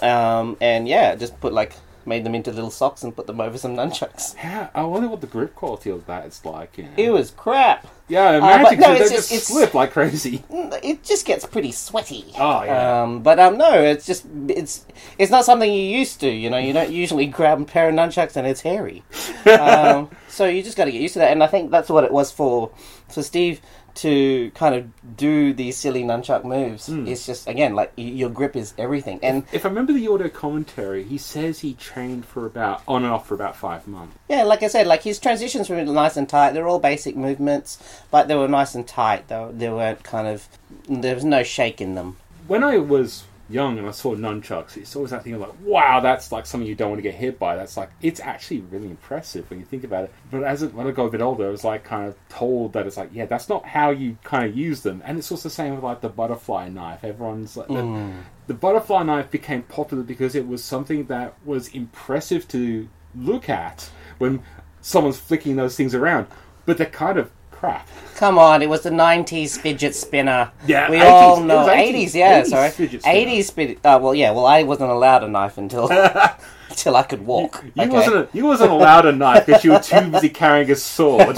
um, 0.01 0.57
and 0.61 0.87
yeah, 0.87 1.15
just 1.15 1.39
put 1.41 1.53
like 1.53 1.73
made 2.05 2.23
them 2.23 2.35
into 2.35 2.51
little 2.51 2.71
socks 2.71 3.03
and 3.03 3.15
put 3.15 3.27
them 3.27 3.39
over 3.41 3.57
some 3.57 3.75
nunchucks. 3.75 4.35
How, 4.35 4.69
I 4.73 4.83
wonder 4.83 5.07
what 5.07 5.21
the 5.21 5.27
grip 5.27 5.55
quality 5.55 5.89
of 5.89 6.05
that 6.07 6.25
is 6.25 6.43
like. 6.45 6.77
You 6.77 6.83
know? 6.85 6.89
It 6.97 7.09
was 7.11 7.31
crap. 7.31 7.87
Yeah, 8.07 8.39
but 8.39 8.59
imagine 8.61 8.79
no, 8.79 8.93
they 8.95 9.01
it's 9.01 9.11
just 9.11 9.29
just- 9.29 9.31
it's- 9.31 9.47
slip 9.47 9.73
like 9.75 9.91
crazy. 9.91 10.43
It 10.49 11.03
just 11.03 11.25
gets 11.25 11.45
pretty 11.45 11.71
sweaty. 11.71 12.25
Oh, 12.37 12.63
yeah. 12.63 13.03
Um, 13.03 13.21
but 13.21 13.39
um, 13.39 13.57
no, 13.57 13.73
it's 13.83 14.05
just 14.05 14.25
it's 14.47 14.85
it's 15.19 15.29
not 15.31 15.45
something 15.45 15.71
you 15.71 15.81
used 15.83 16.19
to. 16.21 16.29
You 16.29 16.49
know, 16.49 16.57
you 16.57 16.73
don't 16.73 16.91
usually 16.91 17.27
grab 17.27 17.61
a 17.61 17.65
pair 17.65 17.89
of 17.89 17.95
nunchucks 17.95 18.35
and 18.35 18.47
it's 18.47 18.61
hairy. 18.61 19.03
um, 19.59 20.09
so 20.27 20.45
you 20.45 20.63
just 20.63 20.75
got 20.77 20.85
to 20.85 20.91
get 20.91 21.01
used 21.01 21.13
to 21.13 21.19
that. 21.19 21.31
And 21.31 21.43
I 21.43 21.47
think 21.47 21.69
that's 21.69 21.89
what 21.89 22.03
it 22.03 22.11
was 22.11 22.31
for 22.31 22.71
for 23.09 23.21
Steve 23.23 23.61
to 24.01 24.51
kind 24.55 24.75
of 24.75 25.15
do 25.17 25.53
these 25.53 25.77
silly 25.77 26.03
nunchuck 26.03 26.43
moves. 26.43 26.87
Hmm. 26.87 27.07
It's 27.07 27.25
just 27.25 27.47
again 27.47 27.73
like 27.75 27.91
y- 27.97 28.03
your 28.03 28.29
grip 28.29 28.55
is 28.55 28.73
everything. 28.77 29.19
And 29.23 29.43
If 29.51 29.65
I 29.65 29.69
remember 29.69 29.93
the 29.93 30.07
audio 30.07 30.29
commentary, 30.29 31.03
he 31.03 31.17
says 31.17 31.59
he 31.59 31.73
trained 31.73 32.25
for 32.25 32.45
about 32.45 32.81
on 32.87 33.03
and 33.03 33.11
off 33.13 33.27
for 33.27 33.35
about 33.35 33.55
five 33.55 33.87
months. 33.87 34.15
yeah, 34.29 34.43
like 34.43 34.63
I 34.63 34.67
said, 34.67 34.87
like 34.87 35.03
his 35.03 35.19
transitions 35.19 35.69
were 35.69 35.83
nice 35.83 36.17
and 36.17 36.27
tight. 36.29 36.51
They're 36.51 36.67
all 36.67 36.79
basic 36.79 37.15
movements, 37.15 37.77
but 38.11 38.27
they 38.27 38.35
were 38.35 38.47
nice 38.47 38.75
and 38.75 38.87
tight. 38.87 39.27
Though 39.27 39.51
they 39.51 39.69
weren't 39.69 40.03
kind 40.03 40.27
of 40.27 40.47
there 40.87 41.15
was 41.15 41.25
no 41.25 41.43
shake 41.43 41.81
in 41.81 41.95
them. 41.95 42.17
When 42.47 42.63
I 42.63 42.77
was 42.77 43.23
young 43.49 43.77
and 43.77 43.87
I 43.87 43.91
saw 43.91 44.15
nunchucks, 44.15 44.77
it's 44.77 44.95
always 44.95 45.11
that 45.11 45.23
thing 45.23 45.33
of 45.33 45.41
like, 45.41 45.53
wow, 45.63 45.99
that's 45.99 46.31
like 46.31 46.45
something 46.45 46.67
you 46.67 46.75
don't 46.75 46.89
want 46.89 46.99
to 46.99 47.03
get 47.03 47.15
hit 47.15 47.39
by. 47.39 47.55
That's 47.55 47.75
like, 47.75 47.89
it's 48.01 48.19
actually 48.19 48.61
really 48.61 48.89
impressive 48.89 49.49
when 49.49 49.59
you 49.59 49.65
think 49.65 49.83
about 49.83 50.05
it. 50.05 50.13
But 50.31 50.43
as 50.43 50.63
it, 50.63 50.73
when 50.73 50.87
I 50.87 50.91
got 50.91 51.05
a 51.05 51.09
bit 51.09 51.21
older, 51.21 51.47
I 51.47 51.49
was 51.49 51.63
like 51.63 51.83
kind 51.83 52.07
of 52.07 52.15
told 52.29 52.73
that 52.73 52.85
it's 52.85 52.97
like, 52.97 53.09
yeah, 53.11 53.25
that's 53.25 53.49
not 53.49 53.65
how 53.65 53.89
you 53.89 54.17
kind 54.23 54.45
of 54.45 54.55
use 54.55 54.81
them. 54.81 55.01
And 55.05 55.17
it's 55.17 55.31
also 55.31 55.49
the 55.49 55.55
same 55.55 55.75
with 55.75 55.83
like 55.83 56.01
the 56.01 56.09
butterfly 56.09 56.69
knife. 56.69 57.03
Everyone's 57.03 57.57
like, 57.57 57.67
the, 57.67 57.73
mm. 57.73 58.23
the 58.47 58.53
butterfly 58.53 59.03
knife 59.03 59.31
became 59.31 59.63
popular 59.63 60.03
because 60.03 60.35
it 60.35 60.47
was 60.47 60.63
something 60.63 61.05
that 61.05 61.33
was 61.43 61.69
impressive 61.69 62.47
to 62.49 62.87
look 63.15 63.49
at 63.49 63.89
when 64.19 64.43
someone's 64.81 65.19
flicking 65.19 65.55
those 65.55 65.75
things 65.75 65.95
around. 65.95 66.27
But 66.65 66.77
they're 66.77 66.87
kind 66.87 67.17
of 67.17 67.31
crap. 67.59 67.87
Come 68.15 68.37
on, 68.37 68.61
it 68.61 68.69
was 68.69 68.81
the 68.81 68.89
'90s 68.89 69.57
fidget 69.59 69.95
spinner. 69.95 70.51
Yeah, 70.67 70.89
we 70.89 70.97
80s. 70.97 71.09
all 71.09 71.41
It 71.41 71.45
know 71.45 71.57
was 71.57 71.67
80s. 71.67 71.93
'80s. 71.93 72.15
Yeah, 72.15 72.41
80s 72.41 72.45
sorry, 72.47 72.69
fidget 72.71 73.01
'80s 73.03 73.51
fidget. 73.53 73.77
Uh, 73.85 73.99
well, 74.01 74.13
yeah. 74.15 74.31
Well, 74.31 74.45
I 74.45 74.63
wasn't 74.63 74.91
allowed 74.91 75.23
a 75.23 75.27
knife 75.27 75.57
until 75.57 75.89
until 76.69 76.95
I 76.95 77.03
could 77.03 77.25
walk. 77.25 77.63
You 77.75 77.83
okay? 77.83 77.89
wasn't 77.89 78.29
you 78.33 78.45
wasn't 78.45 78.71
allowed 78.71 79.05
a 79.05 79.11
knife 79.11 79.45
because 79.45 79.63
you 79.63 79.71
were 79.71 79.79
too 79.79 80.09
busy 80.11 80.29
carrying 80.29 80.69
a 80.71 80.75
sword. 80.75 81.37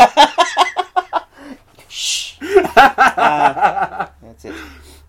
Shh. 1.87 2.37
Uh, 2.75 4.07
that's 4.23 4.45
it. 4.45 4.55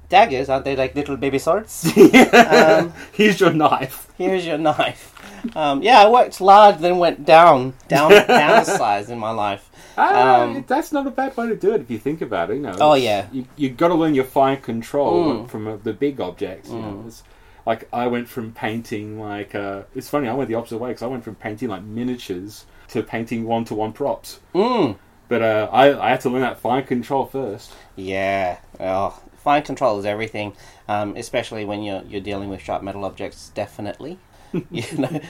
Daggers 0.09 0.49
aren't 0.51 0.65
they 0.67 0.77
like 0.77 0.95
little 0.95 1.17
baby 1.17 1.39
swords? 1.39 1.87
um, 1.97 2.93
Here's 3.13 3.41
your 3.41 3.53
knife. 3.53 4.09
here's 4.19 4.45
your 4.45 4.59
knife. 4.59 5.12
Um, 5.57 5.83
yeah, 5.83 6.01
I 6.03 6.09
worked 6.09 6.41
large, 6.41 6.79
then 6.79 6.99
went 6.99 7.25
down, 7.25 7.75
down, 7.89 8.11
down 8.27 8.65
size 8.65 9.11
in 9.11 9.19
my 9.19 9.31
life. 9.31 9.71
Ah, 9.99 10.43
Um, 10.43 10.65
that's 10.67 10.93
not 10.93 11.07
a 11.07 11.11
bad 11.11 11.37
way 11.37 11.49
to 11.49 11.57
do 11.57 11.73
it 11.75 11.81
if 11.83 11.91
you 11.91 11.99
think 11.99 12.23
about 12.23 12.51
it. 12.51 12.55
You 12.57 12.63
know. 12.63 12.77
Oh, 12.81 12.95
yeah. 12.95 13.27
You 13.33 13.47
you 13.57 13.71
got 13.71 13.89
to 13.89 13.95
learn 13.95 14.15
your 14.15 14.25
fine 14.25 14.59
control 14.61 15.25
Mm. 15.25 15.49
from 15.49 15.69
uh, 15.69 15.77
the 15.83 15.93
big 15.93 16.21
objects. 16.21 16.71
You 16.71 16.79
know. 16.79 17.05
It's, 17.07 17.23
like 17.67 17.89
I 17.93 18.07
went 18.09 18.29
from 18.29 18.53
painting 18.53 19.21
like 19.21 19.55
uh, 19.55 19.83
it's 19.95 20.09
funny. 20.09 20.29
I 20.29 20.35
went 20.35 20.49
the 20.49 20.57
opposite 20.57 20.79
way 20.79 20.91
because 20.91 21.03
I 21.03 21.07
went 21.07 21.23
from 21.25 21.35
painting 21.37 21.69
like 21.69 21.83
miniatures 21.83 22.65
to 22.89 23.03
painting 23.03 23.45
one 23.45 23.65
to 23.67 23.75
one 23.75 23.93
props. 23.93 24.41
Mm. 24.55 24.97
But 25.29 25.43
uh, 25.43 25.69
I 25.73 26.07
I 26.07 26.11
had 26.11 26.21
to 26.23 26.31
learn 26.31 26.43
that 26.43 26.59
fine 26.59 26.85
control 26.85 27.27
first. 27.27 27.73
Yeah. 27.97 28.59
Oh, 28.81 29.21
fine 29.45 29.63
control 29.63 29.99
is 29.99 30.05
everything, 30.07 30.55
um, 30.89 31.17
especially 31.17 31.65
when 31.65 31.83
you're 31.83 32.03
you're 32.09 32.21
dealing 32.21 32.49
with 32.49 32.61
sharp 32.61 32.83
metal 32.83 33.05
objects. 33.05 33.51
Definitely. 33.55 34.19
you 34.71 34.99
know, 34.99 35.21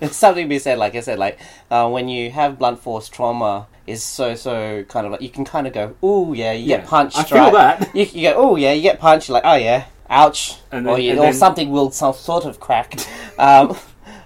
it's 0.00 0.16
something 0.24 0.44
to 0.44 0.48
be 0.48 0.58
said. 0.58 0.78
Like 0.78 0.94
I 0.94 1.00
said, 1.00 1.18
like 1.18 1.38
uh, 1.70 1.88
when 1.88 2.08
you 2.08 2.30
have 2.30 2.58
blunt 2.58 2.80
force 2.80 3.08
trauma, 3.08 3.66
is 3.86 4.02
so 4.02 4.34
so 4.34 4.82
kind 4.84 5.06
of 5.06 5.12
like 5.12 5.20
you 5.20 5.28
can 5.28 5.44
kind 5.44 5.66
of 5.66 5.72
go, 5.72 5.94
oh 6.02 6.32
yeah, 6.32 6.52
you 6.52 6.64
Yeah, 6.70 6.78
get 6.78 6.86
punched. 6.86 7.18
I 7.18 7.24
feel 7.24 7.38
right? 7.52 7.78
that. 7.78 7.90
You, 7.94 8.04
you 8.06 8.30
go, 8.30 8.34
oh 8.36 8.56
yeah, 8.56 8.72
you 8.72 8.82
get 8.82 8.98
punched. 8.98 9.28
You're 9.28 9.34
like, 9.34 9.44
oh 9.46 9.56
yeah, 9.56 9.84
ouch, 10.08 10.56
And 10.72 10.88
or, 10.88 10.98
you, 10.98 11.12
or 11.18 11.22
then- 11.22 11.34
something 11.34 11.70
will 11.70 11.90
some 11.90 12.14
sort 12.14 12.44
of 12.46 12.60
crack. 12.60 12.98
Um, 13.38 13.76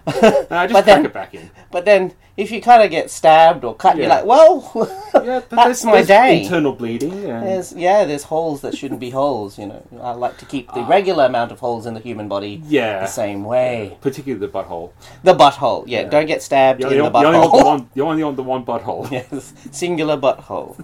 I 0.51 0.66
just 0.66 0.73
But 0.73 0.73
crack 0.73 0.85
then- 0.85 1.07
it 1.07 1.12
back 1.12 1.35
in. 1.35 1.51
but 1.71 1.85
then 1.85 2.12
if 2.37 2.53
you 2.53 2.61
kind 2.62 2.83
of 2.85 2.90
get 2.90 3.11
stabbed 3.11 3.64
or 3.64 3.75
cut, 3.75 3.97
you're 3.97 4.07
like, 4.09 4.25
well, 4.25 4.71
Yeah, 5.14 5.40
that's 5.40 5.49
there's- 5.51 5.85
my 5.85 5.92
there's 5.92 6.07
day. 6.07 6.42
Internal 6.44 6.73
bleeding. 6.73 7.12
And 7.31 7.47
There's 7.47 7.73
yeah, 7.73 8.05
there's 8.05 8.23
holes 8.25 8.61
that 8.61 8.77
shouldn't 8.77 9.01
be 9.01 9.11
holes. 9.11 9.59
You 9.59 9.66
know, 9.66 9.83
I 10.01 10.12
like 10.12 10.38
to 10.38 10.44
keep 10.47 10.73
the 10.73 10.83
regular 10.83 11.25
amount 11.27 11.51
of 11.53 11.59
holes 11.61 11.85
in 11.87 11.94
the 11.94 12.01
human 12.01 12.29
body 12.29 12.61
Ah. 12.62 12.66
yeah, 12.68 13.01
the 13.01 13.07
same 13.07 13.44
way. 13.44 13.97
particularly 14.01 14.44
the 14.47 14.53
butthole. 14.53 14.92
The 15.25 15.35
butthole, 15.35 15.85
yeah. 15.87 16.03
Yeah. 16.03 16.09
Don't 16.09 16.27
get 16.27 16.42
stabbed 16.42 16.81
You 16.81 16.87
in 16.87 16.90
the 16.90 16.97
you 16.97 17.03
only 17.05 17.23
want 17.38 17.53
the 17.53 17.59
butthole. 17.59 17.64
one. 17.64 17.90
You 17.94 18.03
only 18.05 18.25
want 18.25 18.37
the 18.37 18.42
one 18.44 18.64
butthole. 18.71 19.11
yes, 19.11 19.53
singular 19.73 20.16
butthole. 20.16 20.83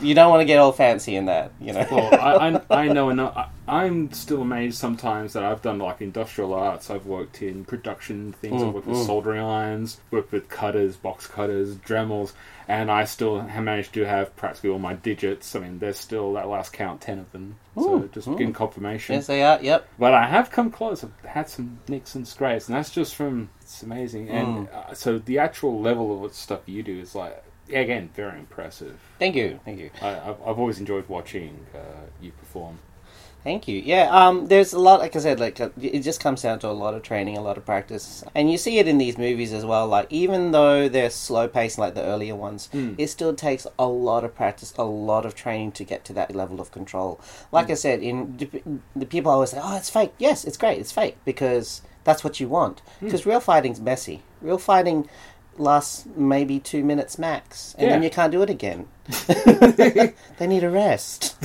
You 0.00 0.14
don't 0.14 0.30
want 0.30 0.40
to 0.40 0.44
get 0.44 0.58
all 0.58 0.72
fancy 0.72 1.16
in 1.16 1.26
that, 1.26 1.52
you 1.58 1.72
know. 1.72 1.86
Well, 1.90 2.14
I, 2.14 2.48
I, 2.48 2.62
I 2.82 2.88
know 2.88 3.08
enough. 3.08 3.34
I, 3.36 3.48
I'm 3.66 4.12
still 4.12 4.42
amazed 4.42 4.76
sometimes 4.76 5.32
that 5.32 5.44
I've 5.44 5.62
done 5.62 5.78
like 5.78 6.02
industrial 6.02 6.52
arts. 6.52 6.90
I've 6.90 7.06
worked 7.06 7.40
in 7.40 7.64
production 7.64 8.32
things. 8.32 8.62
I've 8.62 8.68
mm, 8.68 8.72
worked 8.74 8.86
with 8.86 8.98
mm. 8.98 9.06
soldering 9.06 9.40
irons, 9.40 9.98
worked 10.10 10.30
with 10.30 10.50
cutters, 10.50 10.96
box 10.96 11.26
cutters, 11.26 11.76
Dremels, 11.76 12.32
and 12.68 12.90
I 12.90 13.04
still 13.04 13.40
have 13.40 13.64
managed 13.64 13.94
to 13.94 14.04
have 14.04 14.34
practically 14.36 14.70
all 14.70 14.78
my 14.78 14.94
digits. 14.94 15.56
I 15.56 15.60
mean, 15.60 15.78
there's 15.78 15.98
still 15.98 16.34
that 16.34 16.48
last 16.48 16.74
count, 16.74 17.00
ten 17.00 17.18
of 17.18 17.32
them. 17.32 17.56
So 17.74 17.94
Ooh, 17.94 18.08
just 18.08 18.28
ooh. 18.28 18.32
getting 18.32 18.52
confirmation. 18.52 19.14
yes, 19.14 19.26
they 19.26 19.42
are. 19.42 19.58
Yep. 19.62 19.88
But 19.98 20.12
I 20.12 20.26
have 20.26 20.50
come 20.50 20.70
close. 20.70 21.02
I've 21.02 21.12
had 21.24 21.48
some 21.48 21.78
nicks 21.88 22.14
and 22.14 22.28
scrapes, 22.28 22.68
and 22.68 22.76
that's 22.76 22.90
just 22.90 23.14
from. 23.14 23.48
It's 23.62 23.82
amazing. 23.82 24.28
And 24.28 24.68
mm. 24.68 24.74
uh, 24.74 24.92
so 24.92 25.18
the 25.18 25.38
actual 25.38 25.80
level 25.80 26.12
of 26.12 26.20
what 26.20 26.34
stuff 26.34 26.60
you 26.66 26.82
do 26.82 26.98
is 26.98 27.14
like, 27.14 27.42
again, 27.68 28.10
very 28.14 28.38
impressive. 28.38 28.98
Thank 29.18 29.36
you. 29.36 29.60
Thank 29.64 29.78
you. 29.78 29.90
I, 30.00 30.10
I've, 30.30 30.40
I've 30.46 30.58
always 30.58 30.78
enjoyed 30.78 31.08
watching 31.08 31.66
uh, 31.74 31.78
you 32.20 32.32
perform. 32.32 32.78
Thank 33.44 33.66
you. 33.66 33.82
Yeah, 33.84 34.08
um, 34.10 34.46
there's 34.46 34.72
a 34.72 34.78
lot, 34.78 35.00
like 35.00 35.16
I 35.16 35.18
said, 35.18 35.40
like 35.40 35.60
uh, 35.60 35.70
it 35.80 36.00
just 36.00 36.20
comes 36.20 36.42
down 36.42 36.60
to 36.60 36.68
a 36.68 36.70
lot 36.70 36.94
of 36.94 37.02
training, 37.02 37.36
a 37.36 37.40
lot 37.40 37.58
of 37.58 37.66
practice, 37.66 38.22
and 38.36 38.48
you 38.48 38.56
see 38.56 38.78
it 38.78 38.86
in 38.86 38.98
these 38.98 39.18
movies 39.18 39.52
as 39.52 39.64
well. 39.64 39.88
Like 39.88 40.06
even 40.10 40.52
though 40.52 40.88
they're 40.88 41.10
slow 41.10 41.48
paced, 41.48 41.76
like 41.76 41.94
the 41.94 42.04
earlier 42.04 42.36
ones, 42.36 42.68
it 42.98 43.08
still 43.08 43.34
takes 43.34 43.66
a 43.80 43.86
lot 43.86 44.22
of 44.22 44.32
practice, 44.36 44.72
a 44.78 44.84
lot 44.84 45.26
of 45.26 45.34
training 45.34 45.72
to 45.72 45.82
get 45.82 46.04
to 46.04 46.12
that 46.12 46.36
level 46.36 46.60
of 46.60 46.70
control. 46.70 47.20
Like 47.50 47.68
I 47.68 47.74
said, 47.74 48.00
in 48.00 48.36
the 48.94 49.06
people 49.06 49.32
always 49.32 49.50
say, 49.50 49.58
"Oh, 49.60 49.76
it's 49.76 49.90
fake." 49.90 50.12
Yes, 50.18 50.44
it's 50.44 50.56
great. 50.56 50.78
It's 50.78 50.92
fake 50.92 51.16
because 51.24 51.82
that's 52.04 52.22
what 52.22 52.38
you 52.38 52.48
want. 52.48 52.80
Because 53.00 53.26
real 53.26 53.40
fighting's 53.40 53.80
messy. 53.80 54.22
Real 54.40 54.58
fighting 54.58 55.08
lasts 55.58 56.06
maybe 56.16 56.58
two 56.58 56.82
minutes 56.84 57.18
max, 57.18 57.74
and 57.78 57.90
then 57.90 58.02
you 58.02 58.10
can't 58.10 58.32
do 58.32 58.42
it 58.42 58.50
again. 58.50 58.86
they 59.26 60.46
need 60.46 60.64
a 60.64 60.70
rest. 60.70 61.36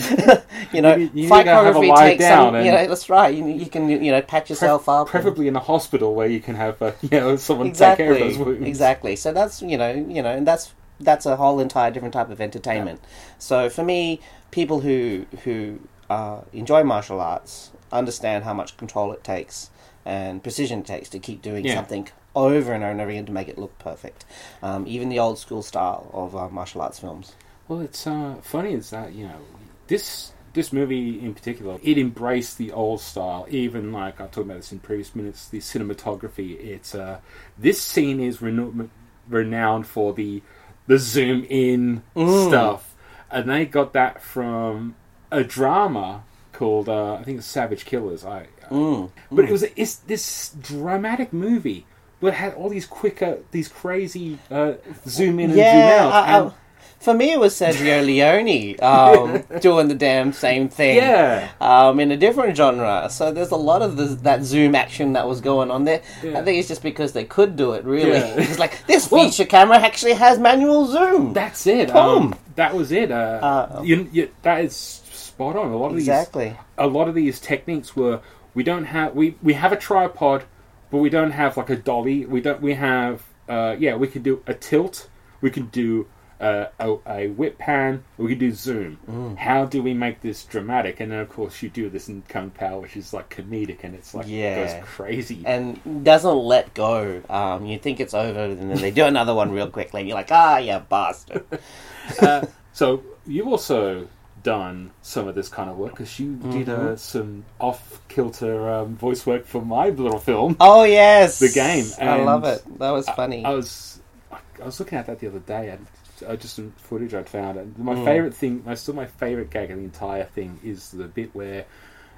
you 0.73 0.81
know, 0.81 0.95
You- 0.95 1.11
you 1.13 1.27
fight 1.27 1.45
need 1.45 1.51
have 1.51 1.75
a 1.75 1.79
choreography 1.79 1.97
takes 1.97 2.19
down 2.19 2.47
some. 2.47 2.55
and- 2.55 2.65
You 2.65 2.71
know, 2.71 2.87
that's 2.87 3.09
right. 3.09 3.33
You, 3.33 3.45
you 3.47 3.65
can 3.67 3.89
you 3.89 4.11
know 4.11 4.21
patch 4.21 4.49
yourself 4.49 4.87
up. 4.89 5.07
and- 5.07 5.11
Preferably 5.11 5.47
in 5.47 5.55
a 5.55 5.59
hospital 5.59 6.13
where 6.15 6.27
you 6.27 6.39
can 6.39 6.55
have 6.55 6.81
uh, 6.81 6.91
you 7.01 7.09
know 7.19 7.35
someone 7.35 7.67
exactly, 7.67 8.05
take 8.05 8.17
care 8.17 8.27
of 8.27 8.29
those 8.37 8.45
wounds. 8.45 8.67
exactly. 8.67 9.15
So 9.15 9.31
that's 9.33 9.61
you 9.61 9.77
know 9.77 9.91
you 9.91 10.21
know, 10.21 10.31
and 10.31 10.47
that's 10.47 10.73
that's 10.99 11.25
a 11.25 11.35
whole 11.35 11.59
entire 11.59 11.91
different 11.91 12.13
type 12.13 12.29
of 12.29 12.41
entertainment. 12.41 13.01
So 13.37 13.69
for 13.69 13.83
me, 13.83 14.19
people 14.51 14.81
who 14.81 15.25
who 15.43 15.79
uh, 16.09 16.41
enjoy 16.53 16.83
martial 16.83 17.19
arts 17.19 17.71
understand 17.91 18.43
how 18.43 18.53
much 18.53 18.77
control 18.77 19.11
it 19.11 19.23
takes 19.23 19.69
and 20.05 20.41
precision 20.43 20.79
it 20.79 20.85
takes 20.85 21.09
to 21.09 21.19
keep 21.19 21.41
doing 21.41 21.65
Yeah. 21.65 21.75
something 21.75 22.07
over 22.37 22.71
and 22.73 22.83
over 22.83 22.91
and 22.91 23.01
over 23.01 23.09
again 23.09 23.25
to 23.25 23.31
make 23.31 23.47
it 23.47 23.57
look 23.57 23.77
perfect. 23.79 24.25
Um, 24.61 24.85
even 24.87 25.09
the 25.09 25.19
old 25.19 25.37
school 25.39 25.61
style 25.63 26.09
of 26.13 26.35
uh, 26.35 26.49
martial 26.49 26.81
arts 26.81 26.99
films. 26.99 27.33
Well, 27.67 27.81
it's 27.81 28.05
uh, 28.07 28.35
funny 28.41 28.73
is 28.73 28.89
that 28.91 29.13
you 29.13 29.27
know 29.27 29.39
this 29.87 30.31
this 30.53 30.71
movie 30.73 31.19
in 31.19 31.33
particular 31.35 31.77
it 31.83 31.97
embraced 31.97 32.57
the 32.57 32.71
old 32.71 33.01
style. 33.01 33.45
Even 33.49 33.91
like 33.91 34.15
I 34.21 34.25
talked 34.25 34.37
about 34.37 34.57
this 34.57 34.71
in 34.71 34.79
previous 34.79 35.15
minutes, 35.15 35.47
the 35.49 35.59
cinematography. 35.59 36.59
It's 36.59 36.95
uh, 36.95 37.19
this 37.57 37.81
scene 37.81 38.19
is 38.19 38.41
reno- 38.41 38.89
renowned 39.27 39.87
for 39.87 40.13
the 40.13 40.41
the 40.87 40.97
zoom 40.97 41.45
in 41.49 42.03
Mm. 42.15 42.47
stuff, 42.47 42.95
and 43.29 43.49
they 43.49 43.65
got 43.65 43.91
that 43.93 44.21
from 44.21 44.95
a 45.31 45.43
drama 45.43 46.23
called 46.53 46.87
uh, 46.89 47.15
I 47.15 47.23
think 47.23 47.39
it's 47.39 47.47
Savage 47.47 47.83
Killers. 47.85 48.23
I, 48.25 48.47
Mm. 48.71 49.11
but 49.31 49.45
it 49.45 49.51
was 49.51 49.63
it's 49.75 49.95
this 49.95 50.53
dramatic 50.61 51.31
movie. 51.33 51.85
But 52.19 52.33
had 52.33 52.53
all 52.55 52.69
these 52.69 52.85
quicker, 52.87 53.39
these 53.51 53.67
crazy 53.67 54.39
uh, 54.49 54.73
zoom 55.07 55.39
in 55.39 55.51
and 55.51 55.53
zoom 55.53 55.65
out. 55.65 56.11
I, 56.11 56.19
I, 56.19 56.41
and- 56.41 56.53
for 56.99 57.13
me 57.13 57.31
it 57.31 57.39
was 57.39 57.53
Sergio 57.53 58.03
Leone 58.03 58.75
um, 58.81 59.43
doing 59.61 59.87
the 59.87 59.93
damn 59.93 60.33
same 60.33 60.67
thing. 60.67 60.97
Yeah. 60.97 61.49
Um, 61.61 61.99
in 61.99 62.11
a 62.11 62.17
different 62.17 62.57
genre. 62.57 63.07
So 63.11 63.31
there's 63.31 63.51
a 63.51 63.55
lot 63.55 63.83
of 63.83 63.97
this, 63.97 64.15
that 64.21 64.43
zoom 64.43 64.73
action 64.73 65.13
that 65.13 65.27
was 65.27 65.39
going 65.39 65.69
on 65.69 65.83
there. 65.83 66.01
Yeah. 66.23 66.39
I 66.39 66.43
think 66.43 66.57
it's 66.57 66.67
just 66.67 66.81
because 66.81 67.13
they 67.13 67.23
could 67.23 67.55
do 67.55 67.73
it, 67.73 67.85
really. 67.85 68.17
Yeah. 68.17 68.33
it's 68.37 68.57
like, 68.57 68.85
this 68.87 69.07
feature 69.07 69.45
camera 69.45 69.77
actually 69.77 70.13
has 70.13 70.39
manual 70.39 70.87
zoom. 70.87 71.33
That's 71.33 71.67
it. 71.67 71.89
Boom. 71.89 71.97
Um, 72.33 72.35
that 72.55 72.73
was 72.73 72.91
it. 72.91 73.11
Uh, 73.11 73.15
Uh, 73.43 73.81
you, 73.83 74.09
you, 74.11 74.29
that 74.41 74.65
is 74.65 74.75
spot 74.75 75.55
on. 75.55 75.71
A 75.71 75.77
lot 75.77 75.91
of 75.91 75.97
exactly. 75.97 76.49
these, 76.49 76.57
a 76.79 76.87
lot 76.87 77.07
of 77.07 77.13
these 77.13 77.39
techniques 77.39 77.95
were 77.95 78.21
we 78.55 78.63
don't 78.63 78.85
have 78.85 79.13
we 79.13 79.35
we 79.43 79.53
have 79.53 79.71
a 79.71 79.75
tripod, 79.77 80.45
but 80.91 80.97
we 80.99 81.09
don't 81.09 81.31
have 81.31 81.57
like 81.57 81.69
a 81.69 81.75
dolly. 81.75 82.25
We 82.25 82.41
don't. 82.41 82.61
We 82.61 82.73
have 82.75 83.23
uh, 83.49 83.75
yeah. 83.79 83.95
We 83.95 84.07
can 84.07 84.23
do 84.23 84.43
a 84.47 84.53
tilt. 84.53 85.09
We 85.41 85.49
can 85.51 85.67
do. 85.67 86.07
Uh, 86.39 86.67
a, 86.79 86.97
a 87.07 87.27
whip 87.29 87.57
pan, 87.57 88.03
we 88.19 88.27
can 88.29 88.37
do 88.37 88.51
zoom. 88.51 88.99
Mm. 89.09 89.37
How 89.37 89.65
do 89.65 89.81
we 89.81 89.95
make 89.95 90.21
this 90.21 90.45
dramatic? 90.45 90.99
And 90.99 91.11
then, 91.11 91.17
of 91.17 91.29
course, 91.29 91.63
you 91.63 91.69
do 91.69 91.89
this 91.89 92.09
in 92.09 92.21
Kung 92.29 92.51
Pow, 92.51 92.77
which 92.77 92.95
is 92.95 93.11
like 93.11 93.35
comedic 93.35 93.79
and 93.83 93.95
it's 93.95 94.13
like 94.13 94.27
Yeah. 94.27 94.63
goes 94.63 94.85
crazy. 94.85 95.41
And 95.47 96.03
doesn't 96.03 96.37
let 96.37 96.75
go. 96.75 97.23
Um, 97.27 97.65
you 97.65 97.79
think 97.79 97.99
it's 97.99 98.13
over, 98.13 98.39
and 98.39 98.69
then 98.69 98.77
they 98.77 98.91
do 98.91 99.05
another 99.05 99.33
one 99.33 99.51
real 99.51 99.67
quickly, 99.67 100.01
and 100.01 100.07
you're 100.07 100.15
like, 100.15 100.31
ah, 100.31 100.57
you 100.59 100.77
bastard. 100.87 101.43
uh, 102.21 102.45
so 102.71 103.01
you've 103.25 103.47
also 103.47 104.07
done 104.47 104.91
some 105.01 105.27
of 105.27 105.35
this 105.35 105.49
kind 105.49 105.69
of 105.69 105.75
work 105.77 105.91
because 105.91 106.19
you 106.19 106.35
did 106.35 106.67
Mm-hmm. 106.67 106.87
uh, 106.93 106.95
some 106.95 107.43
off 107.59 107.99
kilter 108.07 108.69
um, 108.69 108.95
voice 108.95 109.25
work 109.25 109.45
for 109.45 109.61
my 109.61 109.89
little 109.89 110.19
film. 110.19 110.55
Oh, 110.59 110.83
yes. 110.83 111.39
The 111.39 111.49
game, 111.49 111.85
I 112.01 112.23
love 112.23 112.43
it. 112.45 112.61
That 112.79 112.91
was 112.91 113.07
funny. 113.09 113.43
I 113.43 113.49
was 113.51 113.99
I 114.31 114.65
was 114.65 114.79
looking 114.79 114.97
at 114.97 115.05
that 115.07 115.19
the 115.19 115.27
other 115.27 115.39
day 115.55 115.69
and 115.69 115.85
uh, 116.27 116.35
just 116.35 116.55
some 116.55 116.71
footage 116.77 117.13
I'd 117.13 117.29
found. 117.29 117.57
And 117.59 117.75
Mm. 117.75 117.83
my 117.91 117.95
favorite 118.05 118.33
thing, 118.33 118.63
my 118.65 118.75
still 118.75 118.95
my 118.95 119.05
favorite 119.05 119.49
gag 119.49 119.69
of 119.71 119.77
the 119.77 119.83
entire 119.83 120.23
thing 120.37 120.59
is 120.63 120.91
the 120.91 121.05
bit 121.19 121.29
where 121.35 121.65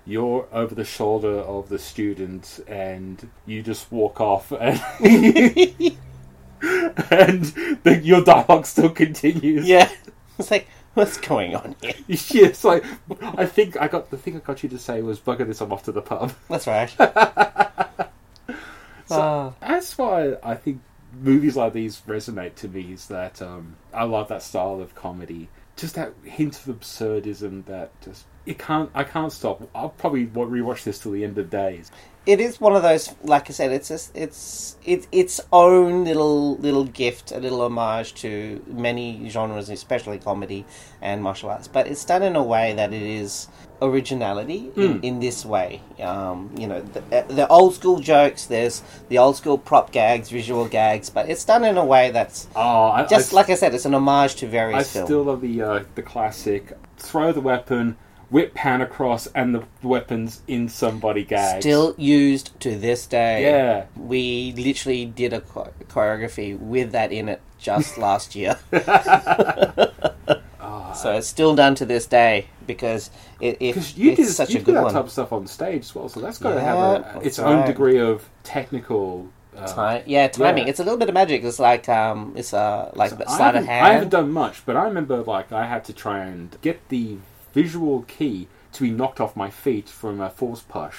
you're 0.05 0.47
over 0.51 0.73
the 0.75 0.85
shoulder 0.85 1.35
of 1.55 1.69
the 1.69 1.79
student 1.79 2.59
and 2.67 3.27
you 3.45 3.61
just 3.63 3.91
walk 3.91 4.21
off 4.21 4.51
and. 4.67 4.79
and 6.61 7.43
the, 7.83 7.99
your 8.03 8.21
dialogue 8.23 8.65
still 8.65 8.89
continues. 8.89 9.65
yeah. 9.67 9.89
It's 10.37 10.51
like, 10.51 10.67
what's 10.99 11.17
going 11.17 11.55
on 11.55 11.75
here? 11.81 11.93
It's 12.09 12.63
like 12.63 12.83
I 13.21 13.45
think 13.45 13.79
I 13.81 13.87
got 13.87 14.09
the 14.11 14.17
thing 14.17 14.35
I 14.35 14.39
got 14.39 14.61
you 14.63 14.69
to 14.69 14.77
say 14.77 15.01
was 15.01 15.19
bugger 15.19 15.47
this. 15.47 15.61
I'm 15.61 15.71
off 15.73 15.83
to 15.83 15.91
the 15.91 16.01
pub. 16.01 16.33
That's 16.49 16.67
right. 16.67 16.89
So 19.05 19.15
Ah. 19.21 19.53
that's 19.59 19.97
why 19.97 20.35
I 20.43 20.53
think 20.55 20.81
movies 21.19 21.55
like 21.55 21.73
these 21.73 22.01
resonate 22.07 22.55
to 22.55 22.67
me. 22.67 22.93
Is 22.93 23.07
that 23.07 23.41
um, 23.41 23.75
I 23.93 24.03
love 24.03 24.27
that 24.27 24.43
style 24.43 24.79
of 24.81 24.93
comedy. 24.93 25.49
Just 25.75 25.95
that 25.95 26.13
hint 26.23 26.55
of 26.59 26.65
absurdism 26.79 27.65
that 27.65 27.89
just 28.01 28.25
it 28.49 28.57
can't. 28.57 28.89
I 28.93 29.03
can't 29.03 29.31
stop. 29.31 29.55
I'll 29.75 29.89
probably 30.01 30.25
wa- 30.25 30.45
rewatch 30.45 30.83
this 30.83 30.97
till 30.99 31.11
the 31.11 31.23
end 31.23 31.37
of 31.37 31.49
days. 31.49 31.91
it 32.25 32.39
is 32.47 32.59
one 32.67 32.75
of 32.75 32.83
those 32.83 33.03
like 33.33 33.45
i 33.49 33.53
said 33.59 33.71
it's 33.77 33.87
just, 33.93 34.07
it's 34.23 34.75
it's 34.93 35.07
its 35.21 35.35
own 35.65 36.03
little 36.09 36.57
little 36.65 36.83
gift 37.01 37.31
a 37.31 37.39
little 37.45 37.61
homage 37.67 38.09
to 38.23 38.31
many 38.87 39.07
genres 39.33 39.69
especially 39.69 40.19
comedy 40.29 40.61
and 41.01 41.23
martial 41.27 41.49
arts 41.49 41.67
but 41.75 41.83
it's 41.91 42.03
done 42.11 42.21
in 42.29 42.35
a 42.35 42.43
way 42.53 42.65
that 42.79 42.91
it 42.99 43.01
is 43.21 43.47
originality 43.81 44.69
in, 44.75 45.01
in 45.01 45.19
this 45.19 45.45
way 45.45 45.81
um, 46.01 46.53
you 46.61 46.67
know 46.67 46.81
the, 46.81 47.01
the 47.39 47.47
old 47.47 47.73
school 47.73 47.99
jokes 47.99 48.45
there's 48.45 48.83
the 49.07 49.17
old 49.17 49.35
school 49.35 49.57
prop 49.57 49.91
gags 49.91 50.29
visual 50.29 50.67
gags 50.67 51.09
but 51.09 51.29
it's 51.29 51.45
done 51.45 51.63
in 51.63 51.77
a 51.77 51.85
way 51.85 52.11
that's 52.11 52.47
Oh, 52.55 52.87
I, 52.91 53.05
just 53.05 53.33
I, 53.33 53.35
like 53.37 53.49
i 53.49 53.55
said 53.55 53.73
it's 53.73 53.85
an 53.85 53.93
homage 53.95 54.35
to 54.41 54.45
I 54.47 54.49
various 54.49 54.91
films 54.93 55.05
I 55.05 55.07
still 55.07 55.23
love 55.23 55.41
the 55.41 55.61
uh, 55.61 55.83
the 55.95 56.01
classic 56.03 56.73
throw 56.97 57.31
the 57.31 57.41
weapon, 57.41 57.95
whip 58.29 58.53
pan 58.53 58.81
across, 58.81 59.27
and 59.27 59.55
the 59.55 59.63
weapons 59.81 60.41
in 60.47 60.69
somebody 60.69 61.23
gags. 61.23 61.63
Still 61.63 61.95
used 61.97 62.59
to 62.61 62.77
this 62.77 63.05
day. 63.07 63.43
Yeah. 63.43 63.85
We 63.95 64.53
literally 64.55 65.05
did 65.05 65.33
a 65.33 65.41
choreography 65.41 66.57
with 66.57 66.91
that 66.91 67.11
in 67.11 67.29
it 67.29 67.41
just 67.57 67.97
last 67.97 68.35
year. 68.35 68.59
so 68.71 68.79
it's 71.13 71.27
still 71.27 71.55
done 71.55 71.75
to 71.75 71.85
this 71.85 72.05
day 72.05 72.47
because 72.67 73.09
it, 73.39 73.57
it 73.59 73.97
you 73.97 74.11
it's 74.11 74.21
did 74.21 74.27
such 74.27 74.51
you 74.51 74.59
a 74.59 74.63
good 74.63 74.75
that 74.75 74.83
one. 74.83 74.93
type 74.93 75.05
of 75.05 75.11
stuff 75.11 75.33
on 75.33 75.47
stage 75.47 75.81
as 75.81 75.95
well, 75.95 76.09
so 76.09 76.19
that's 76.19 76.37
got 76.37 76.53
to 76.53 76.61
have 76.61 76.77
a, 76.77 77.21
its 77.23 77.39
own 77.39 77.57
right. 77.57 77.67
degree 77.67 77.99
of 77.99 78.29
technical. 78.43 79.29
Uh, 79.57 79.67
Time, 79.67 80.03
yeah, 80.05 80.27
timing. 80.27 80.65
Yeah. 80.65 80.69
It's 80.69 80.79
a 80.79 80.83
little 80.83 80.99
bit 80.99 81.09
of 81.09 81.15
magic. 81.15 81.43
It's 81.43 81.57
like 81.59 81.89
um, 81.89 82.33
it's 82.37 82.53
uh, 82.53 82.91
like 82.93 83.11
I 83.11 83.35
sleight 83.35 83.55
of 83.55 83.65
haven't, 83.65 83.69
I 83.69 83.93
haven't 83.93 84.09
done 84.09 84.31
much, 84.31 84.63
but 84.65 84.77
I 84.77 84.83
remember 84.83 85.23
like 85.23 85.51
I 85.51 85.65
had 85.65 85.83
to 85.85 85.93
try 85.93 86.19
and 86.19 86.55
get 86.61 86.87
the 86.89 87.17
visual 87.53 88.03
key 88.03 88.47
to 88.73 88.83
be 88.83 88.91
knocked 88.91 89.19
off 89.19 89.35
my 89.35 89.49
feet 89.49 89.89
from 89.89 90.21
a 90.21 90.29
force 90.29 90.61
push, 90.61 90.97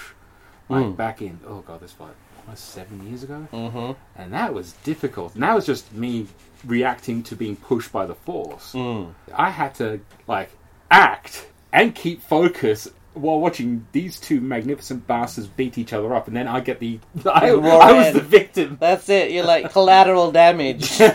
like 0.69 0.85
Mm. 0.87 0.97
back 0.97 1.23
in 1.23 1.41
oh 1.47 1.61
god, 1.61 1.81
this 1.81 1.99
was 1.99 2.11
almost 2.45 2.65
seven 2.71 3.07
years 3.07 3.23
ago, 3.23 3.47
hmm 3.51 3.93
and 4.17 4.33
that 4.33 4.53
was 4.55 4.73
difficult. 4.85 5.35
And 5.35 5.43
that 5.43 5.55
was 5.55 5.67
just 5.67 5.93
me 5.93 6.27
reacting 6.65 7.23
to 7.25 7.37
being 7.37 7.57
pushed 7.57 7.93
by 7.93 8.07
the 8.07 8.15
force. 8.15 8.73
Mm. 8.73 9.15
I 9.35 9.51
had 9.51 9.75
to 9.77 10.01
like 10.27 10.51
act 10.91 11.47
and 11.73 11.95
keep 11.95 12.21
focus 12.23 12.89
while 13.15 13.41
watching 13.41 13.87
these 13.93 14.21
two 14.21 14.41
magnificent 14.41 15.07
bastards 15.07 15.49
beat 15.49 15.77
each 15.79 15.93
other 15.93 16.15
up, 16.15 16.29
and 16.29 16.37
then 16.37 16.47
I 16.47 16.61
get 16.61 16.79
the 16.81 17.01
I, 17.27 17.51
I 17.51 17.93
was 17.93 18.07
in. 18.09 18.15
the 18.15 18.21
victim. 18.21 18.77
That's 18.81 19.09
it. 19.09 19.31
You're 19.33 19.45
like 19.45 19.73
collateral 19.73 20.31
damage. 20.33 20.91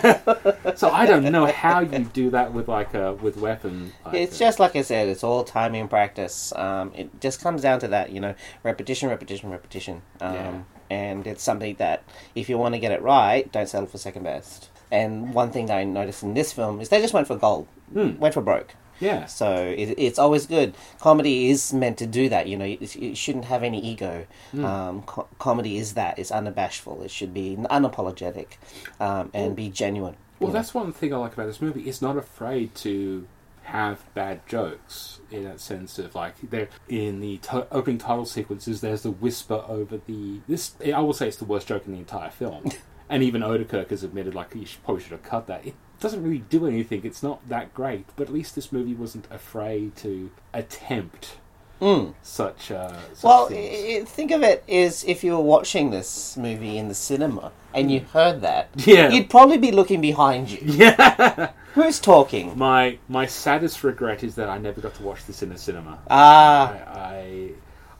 So 0.76 0.90
I 0.90 1.06
don't 1.06 1.24
know 1.24 1.46
how 1.46 1.80
you 1.80 2.04
do 2.12 2.30
that 2.30 2.52
with 2.52 2.68
like 2.68 2.92
a 2.94 3.14
with 3.14 3.36
weapon. 3.38 3.92
Like 4.04 4.14
It's 4.14 4.36
uh, 4.36 4.44
just 4.44 4.58
like 4.60 4.76
I 4.76 4.82
said. 4.82 5.08
It's 5.08 5.24
all 5.24 5.42
timing 5.44 5.82
and 5.82 5.90
practice. 5.90 6.52
Um, 6.54 6.92
it 6.94 7.20
just 7.20 7.40
comes 7.40 7.62
down 7.62 7.80
to 7.80 7.88
that, 7.88 8.10
you 8.10 8.20
know, 8.20 8.34
repetition, 8.62 9.08
repetition, 9.08 9.50
repetition. 9.50 10.02
Um, 10.20 10.34
Yeah. 10.34 10.62
And 10.90 11.26
it's 11.26 11.42
something 11.42 11.74
that, 11.76 12.04
if 12.34 12.48
you 12.48 12.58
want 12.58 12.74
to 12.74 12.78
get 12.78 12.92
it 12.92 13.00
right, 13.02 13.50
don't 13.50 13.68
settle 13.68 13.88
for 13.88 13.98
second 13.98 14.22
best. 14.24 14.68
And 14.90 15.32
one 15.34 15.50
thing 15.50 15.70
I 15.70 15.82
noticed 15.84 16.22
in 16.22 16.34
this 16.34 16.52
film 16.52 16.80
is 16.80 16.90
they 16.90 17.00
just 17.00 17.14
went 17.14 17.26
for 17.26 17.36
gold, 17.36 17.66
Hmm. 17.92 18.18
went 18.18 18.34
for 18.34 18.40
broke. 18.42 18.74
Yeah. 19.00 19.26
So 19.26 19.54
it, 19.54 19.94
it's 19.98 20.18
always 20.18 20.46
good. 20.46 20.74
Comedy 21.00 21.50
is 21.50 21.72
meant 21.72 21.98
to 21.98 22.06
do 22.06 22.28
that. 22.28 22.46
You 22.46 22.56
know, 22.56 22.64
it, 22.64 22.96
it 22.96 23.16
shouldn't 23.16 23.46
have 23.46 23.62
any 23.62 23.80
ego. 23.80 24.26
Hmm. 24.52 24.64
Um, 24.64 25.02
co- 25.02 25.28
comedy 25.38 25.78
is 25.78 25.94
that. 25.94 26.18
It's 26.18 26.30
unabashful. 26.30 27.04
It 27.04 27.10
should 27.10 27.34
be 27.34 27.56
unapologetic 27.56 28.56
um, 29.00 29.30
and 29.34 29.54
be 29.56 29.68
genuine. 29.68 30.16
Well, 30.38 30.48
know. 30.48 30.54
that's 30.54 30.74
one 30.74 30.92
thing 30.92 31.14
I 31.14 31.16
like 31.16 31.34
about 31.34 31.46
this 31.46 31.60
movie. 31.60 31.82
It's 31.82 32.02
not 32.02 32.16
afraid 32.16 32.74
to 32.76 33.26
have 33.66 34.02
bad 34.14 34.46
jokes 34.46 35.18
in 35.30 35.42
that 35.42 35.58
sense 35.58 35.98
of 35.98 36.14
like 36.14 36.34
there 36.50 36.68
in 36.88 37.20
the 37.20 37.38
to- 37.38 37.66
opening 37.72 37.98
title 37.98 38.24
sequences. 38.24 38.80
There's 38.80 39.02
the 39.02 39.10
whisper 39.10 39.64
over 39.66 39.98
the 40.06 40.40
this. 40.48 40.74
I 40.84 41.00
will 41.00 41.12
say 41.12 41.28
it's 41.28 41.36
the 41.36 41.44
worst 41.44 41.66
joke 41.66 41.86
in 41.86 41.92
the 41.92 41.98
entire 41.98 42.30
film, 42.30 42.70
and 43.08 43.22
even 43.22 43.42
Oedekerk 43.42 43.90
has 43.90 44.04
admitted 44.04 44.34
like 44.34 44.54
you 44.54 44.66
should, 44.66 44.82
probably 44.84 45.02
should 45.02 45.12
have 45.12 45.24
cut 45.24 45.46
that. 45.48 45.66
It 45.66 45.74
doesn't 46.00 46.22
really 46.22 46.38
do 46.50 46.66
anything. 46.66 47.02
It's 47.04 47.22
not 47.22 47.46
that 47.48 47.72
great, 47.74 48.06
but 48.16 48.28
at 48.28 48.32
least 48.32 48.54
this 48.54 48.70
movie 48.72 48.94
wasn't 48.94 49.26
afraid 49.30 49.96
to 49.96 50.30
attempt 50.52 51.36
Mm. 51.80 52.14
such. 52.22 52.70
Uh, 52.70 52.88
such 53.12 53.22
Well, 53.22 53.46
things. 53.48 53.98
i- 53.98 54.00
i- 54.00 54.04
think 54.04 54.30
of 54.30 54.42
it 54.42 54.64
as 54.66 55.04
if 55.04 55.22
you 55.22 55.32
were 55.32 55.42
watching 55.42 55.90
this 55.90 56.34
movie 56.36 56.78
in 56.78 56.88
the 56.88 56.94
cinema 56.94 57.52
and 57.74 57.90
you 57.92 58.00
heard 58.14 58.40
that. 58.40 58.68
Yeah. 58.76 59.10
You'd 59.10 59.28
probably 59.28 59.58
be 59.58 59.72
looking 59.72 60.00
behind 60.00 60.50
you. 60.50 60.60
yeah. 60.62 61.50
Who's 61.74 62.00
talking? 62.00 62.56
My 62.56 62.96
my 63.10 63.26
saddest 63.26 63.84
regret 63.84 64.24
is 64.24 64.36
that 64.36 64.48
I 64.48 64.56
never 64.56 64.80
got 64.80 64.94
to 64.94 65.02
watch 65.02 65.26
this 65.26 65.42
in 65.42 65.50
the 65.50 65.58
cinema. 65.58 65.98
Ah, 66.10 66.72
I, 66.94 67.50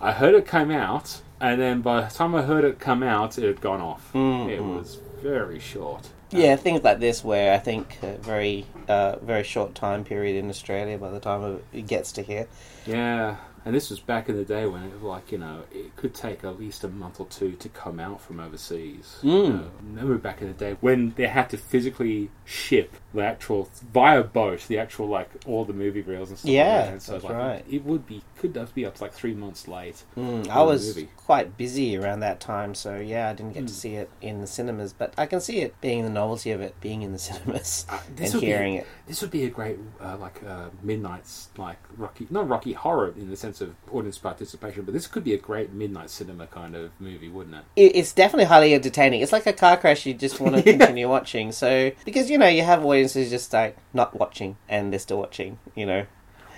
I 0.00 0.08
I 0.08 0.12
heard 0.12 0.34
it 0.34 0.46
came 0.48 0.70
out, 0.70 1.20
and 1.40 1.60
then 1.60 1.82
by 1.82 2.00
the 2.02 2.14
time 2.14 2.34
I 2.34 2.42
heard 2.42 2.64
it 2.64 2.78
come 2.78 3.02
out, 3.02 3.36
it 3.36 3.44
had 3.44 3.60
gone 3.60 3.82
off. 3.82 4.10
Mm, 4.14 4.48
it 4.48 4.60
mm. 4.62 4.78
was 4.78 4.98
very 5.22 5.58
short. 5.58 6.08
Yeah, 6.30 6.56
things 6.56 6.82
like 6.82 7.00
this 7.00 7.24
where 7.24 7.52
I 7.54 7.58
think 7.58 7.98
a 8.02 8.16
very, 8.18 8.66
uh, 8.88 9.16
very 9.22 9.44
short 9.44 9.74
time 9.74 10.04
period 10.04 10.36
in 10.36 10.50
Australia 10.50 10.98
by 10.98 11.10
the 11.10 11.20
time 11.20 11.60
it 11.72 11.86
gets 11.86 12.12
to 12.12 12.22
here. 12.22 12.48
Yeah, 12.86 13.36
and 13.66 13.74
this 13.74 13.90
was 13.90 14.00
back 14.00 14.28
in 14.30 14.36
the 14.36 14.44
day 14.44 14.64
when 14.64 14.82
it 14.84 14.92
was 14.94 15.02
like 15.02 15.30
you 15.32 15.36
know 15.38 15.64
it 15.72 15.94
could 15.96 16.14
take 16.14 16.42
at 16.44 16.58
least 16.58 16.84
a 16.84 16.88
month 16.88 17.20
or 17.20 17.26
two 17.26 17.52
to 17.52 17.68
come 17.68 18.00
out 18.00 18.20
from 18.22 18.40
overseas. 18.40 19.18
You 19.22 19.30
Mm. 19.30 19.48
know, 19.50 19.70
remember 19.82 20.16
back 20.18 20.40
in 20.40 20.46
the 20.48 20.54
day 20.54 20.76
when 20.80 21.12
they 21.16 21.26
had 21.26 21.50
to 21.50 21.58
physically 21.58 22.30
ship 22.46 22.94
the 23.12 23.22
actual 23.22 23.68
via 23.92 24.22
boat, 24.22 24.64
the 24.68 24.78
actual 24.78 25.08
like 25.08 25.28
all 25.46 25.64
the 25.66 25.72
movie 25.74 26.00
reels 26.02 26.30
and 26.30 26.38
stuff. 26.38 26.50
Yeah, 26.50 26.76
like 26.82 26.90
that. 26.92 27.02
So 27.02 27.12
that's 27.12 27.24
like, 27.24 27.34
right. 27.34 27.64
It 27.68 27.84
would 27.84 28.06
be 28.06 28.22
could 28.38 28.54
have 28.56 28.74
be 28.74 28.86
up 28.86 28.94
to 28.96 29.02
like 29.02 29.12
three 29.12 29.34
months 29.34 29.66
late. 29.68 30.04
Mm, 30.16 30.48
I 30.48 30.62
was 30.62 30.98
quite 31.16 31.56
busy 31.56 31.96
around 31.96 32.20
that 32.20 32.38
time, 32.40 32.74
so 32.74 32.96
yeah, 32.96 33.28
I 33.30 33.32
didn't 33.34 33.54
get 33.54 33.66
to 33.66 33.72
Mm. 33.72 33.76
see 33.76 33.94
it 33.96 34.10
in 34.20 34.40
the 34.40 34.46
cinemas, 34.46 34.92
but 34.92 35.12
I 35.18 35.26
can 35.26 35.40
see 35.40 35.60
it 35.60 35.78
being 35.80 36.04
the 36.04 36.10
novelty 36.10 36.52
of 36.52 36.60
it 36.60 36.80
being 36.80 37.02
in 37.02 37.12
the 37.12 37.18
cinemas 37.28 37.84
Uh, 37.88 37.98
and 38.18 38.32
would 38.32 38.40
be- 38.40 38.46
hearing 38.46 38.74
it. 38.74 38.86
This 39.06 39.22
would 39.22 39.30
be 39.30 39.44
a 39.44 39.50
great, 39.50 39.78
uh, 40.00 40.16
like, 40.18 40.42
uh, 40.46 40.68
midnight's, 40.82 41.48
like, 41.56 41.78
Rocky, 41.96 42.26
not 42.30 42.48
Rocky 42.48 42.72
Horror 42.74 43.14
in 43.16 43.30
the 43.30 43.36
sense 43.36 43.55
of 43.60 43.74
audience 43.92 44.18
participation, 44.18 44.84
but 44.84 44.94
this 44.94 45.06
could 45.06 45.24
be 45.24 45.34
a 45.34 45.38
great 45.38 45.72
midnight 45.72 46.10
cinema 46.10 46.46
kind 46.46 46.74
of 46.74 46.90
movie, 47.00 47.28
wouldn't 47.28 47.56
it? 47.56 47.64
it, 47.76 47.96
it's 47.96 48.12
definitely 48.12 48.44
highly 48.46 48.74
entertaining. 48.74 49.20
It's 49.20 49.32
like 49.32 49.46
a 49.46 49.52
car 49.52 49.76
crash 49.76 50.06
you 50.06 50.14
just 50.14 50.40
want 50.40 50.54
to 50.56 50.62
Yeah. 50.62 50.76
continue 50.78 51.08
watching. 51.08 51.52
So 51.52 51.92
because 52.04 52.30
you 52.30 52.38
know 52.38 52.48
you 52.48 52.62
have 52.62 52.84
audiences 52.84 53.30
just 53.30 53.52
like 53.52 53.76
not 53.92 54.18
watching 54.18 54.56
and 54.68 54.92
they're 54.92 54.98
still 55.00 55.18
watching. 55.18 55.58
You 55.74 55.86
know, 55.86 56.06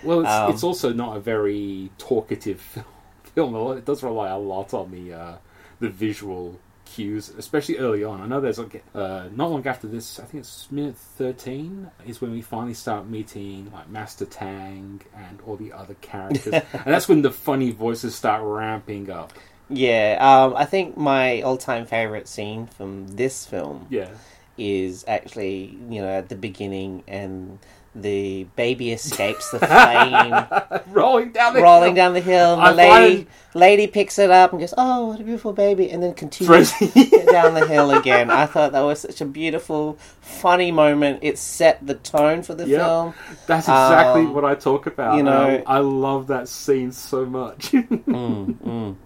Well, 0.02 0.20
it's, 0.20 0.30
Um, 0.30 0.50
it's 0.52 0.62
also 0.64 0.92
not 0.92 1.16
a 1.16 1.20
very 1.20 1.90
talkative 1.98 2.61
film. 3.34 3.54
It 3.76 3.84
does 3.84 4.02
rely 4.02 4.28
a 4.28 4.38
lot 4.38 4.72
on 4.74 4.90
the 4.90 5.12
uh, 5.12 5.37
the 5.80 5.88
visual 5.88 6.58
cues, 6.94 7.29
especially 7.31 7.79
early 7.79 8.03
on. 8.05 8.20
I 8.20 8.27
know 8.27 8.40
there's 8.40 8.59
like 8.59 8.83
uh, 8.94 9.29
not 9.35 9.51
long 9.51 9.66
after 9.66 9.87
this. 9.87 10.18
I 10.18 10.24
think 10.24 10.40
it's 10.42 10.70
minute 10.70 10.96
thirteen 10.96 11.90
is 12.07 12.20
when 12.20 12.33
we 12.33 12.42
finally 12.42 12.74
start 12.74 13.07
meeting 13.09 13.70
like 13.72 13.88
Master 13.88 14.24
Tang 14.24 15.01
and 15.16 15.40
all 15.46 15.57
the 15.57 15.72
other 15.72 15.94
characters, 16.01 16.53
and 16.72 16.85
that's 16.87 17.09
when 17.09 17.22
the 17.22 17.31
funny 17.31 17.70
voices 17.70 18.14
start 18.14 18.42
ramping 18.44 19.11
up. 19.11 19.33
yeah. 19.68 20.16
Um, 20.20 20.57
I 20.57 20.64
think 20.64 20.96
my 20.96 21.42
all-time 21.42 21.85
favorite 21.87 22.27
scene 22.29 22.66
from 22.66 23.07
this 23.09 23.44
film 23.46 23.87
Yeah. 23.90 24.09
is 24.57 25.05
actually 25.07 25.79
you 25.90 26.01
know 26.01 26.09
at 26.09 26.29
the 26.29 26.37
beginning 26.37 27.05
and 27.07 27.59
the 28.02 28.44
baby 28.56 28.92
escapes 28.92 29.50
the 29.50 29.58
flame 29.66 30.84
rolling 30.92 31.32
down 31.32 31.54
the 31.54 31.61
rolling 31.62 31.94
down 31.94 32.14
the 32.14 32.20
hill 32.20 32.54
and 32.54 32.62
the 32.78 32.82
I 32.82 32.88
lady 33.00 33.16
find- 33.16 33.26
lady 33.54 33.87
picks 33.87 34.18
it 34.18 34.30
up 34.30 34.52
and 34.52 34.61
goes 34.61 34.74
oh 34.78 35.06
what 35.06 35.20
a 35.20 35.24
beautiful 35.24 35.52
baby 35.52 35.90
and 35.90 36.02
then 36.02 36.14
continues 36.14 36.70
down 37.32 37.54
the 37.54 37.66
hill 37.68 37.90
again. 37.92 38.30
I 38.30 38.46
thought 38.46 38.72
that 38.72 38.80
was 38.82 39.00
such 39.00 39.20
a 39.20 39.24
beautiful, 39.24 39.98
funny 40.20 40.70
moment. 40.70 41.20
It 41.22 41.38
set 41.38 41.84
the 41.87 41.94
tone 41.94 42.42
for 42.42 42.54
the 42.54 42.66
Yeah. 42.68 42.78
film. 42.78 43.14
That's 43.46 43.66
exactly 43.66 44.22
Um, 44.22 44.34
what 44.34 44.44
I 44.44 44.54
talk 44.54 44.87
about. 44.87 45.16
you 45.16 45.22
know- 45.22 45.56
Um, 45.56 45.62
I 45.66 45.78
love 45.78 46.26
that 46.28 46.48
scene 46.48 46.92
so 46.92 47.24
much, 47.26 47.72
Mm, 47.72 48.54
mm. 48.54 48.96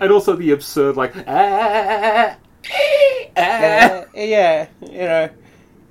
and 0.00 0.12
also 0.12 0.36
the 0.36 0.50
absurd 0.52 0.96
like. 0.96 1.12
"Ah, 1.26 1.26
ah." 1.26 2.36
Uh, 3.36 4.04
yeah, 4.14 4.66
you 4.82 4.98
know. 4.98 5.28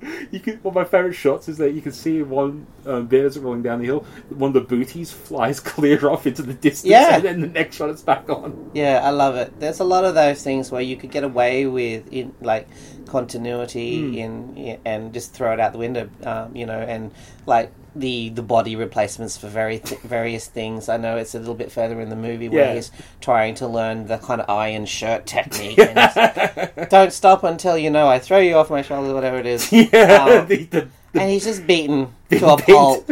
You 0.30 0.40
can, 0.40 0.56
one 0.58 0.72
of 0.72 0.74
my 0.74 0.84
favorite 0.84 1.14
shots 1.14 1.48
is 1.48 1.58
that 1.58 1.72
you 1.72 1.80
can 1.80 1.92
see 1.92 2.22
one 2.22 2.66
um, 2.86 3.08
as 3.12 3.36
it's 3.36 3.38
rolling 3.38 3.62
down 3.62 3.80
the 3.80 3.86
hill, 3.86 4.04
one 4.30 4.48
of 4.48 4.54
the 4.54 4.60
booties 4.60 5.10
flies 5.10 5.60
clear 5.72 6.08
off 6.08 6.26
into 6.26 6.42
the 6.42 6.54
distance, 6.54 6.90
Yeah. 6.90 7.16
and 7.16 7.24
then 7.24 7.40
the 7.40 7.46
next 7.48 7.76
shot 7.76 7.90
it's 7.90 8.02
back 8.02 8.28
on. 8.30 8.70
Yeah, 8.74 9.00
I 9.02 9.10
love 9.10 9.34
it. 9.36 9.58
There's 9.60 9.80
a 9.80 9.84
lot 9.84 10.04
of 10.04 10.14
those 10.14 10.42
things 10.42 10.70
where 10.70 10.82
you 10.82 10.96
could 10.96 11.10
get 11.10 11.24
away 11.24 11.66
with 11.66 12.12
in 12.12 12.34
like 12.40 12.68
continuity 13.06 14.02
Mm. 14.02 14.16
in 14.16 14.78
and 14.84 15.12
just 15.14 15.32
throw 15.32 15.52
it 15.52 15.60
out 15.60 15.72
the 15.72 15.78
window, 15.78 16.08
um, 16.24 16.54
you 16.54 16.66
know, 16.66 16.78
and 16.78 17.10
like 17.46 17.70
the 17.94 18.28
the 18.30 18.42
body 18.42 18.76
replacements 18.76 19.38
for 19.38 19.48
very 19.48 19.78
th- 19.78 20.00
various 20.02 20.46
things. 20.48 20.88
I 20.90 20.98
know 20.98 21.16
it's 21.16 21.34
a 21.34 21.38
little 21.38 21.54
bit 21.54 21.72
further 21.72 21.98
in 22.00 22.10
the 22.10 22.16
movie 22.16 22.48
where 22.50 22.66
Yeah. 22.66 22.74
he's 22.74 22.90
trying 23.22 23.54
to 23.56 23.66
learn 23.66 24.06
the 24.06 24.18
kind 24.18 24.40
of 24.42 24.50
iron 24.50 24.84
shirt 24.84 25.24
technique. 25.24 25.78
And 25.78 26.88
Don't 26.90 27.12
stop 27.12 27.42
until 27.42 27.78
you 27.78 27.88
know 27.90 28.06
I 28.06 28.18
throw 28.18 28.38
you 28.38 28.56
off 28.56 28.68
my 28.70 28.82
shoulder, 28.82 29.14
whatever 29.14 29.38
it 29.38 29.46
is. 29.46 29.72
yeah, 29.72 30.24
Um, 30.40 30.46
the, 30.46 30.64
the, 30.64 30.88
and 31.20 31.30
he's 31.30 31.44
just 31.44 31.66
beaten 31.66 32.14
to 32.30 32.46
a 32.48 32.56
pulp 32.56 33.10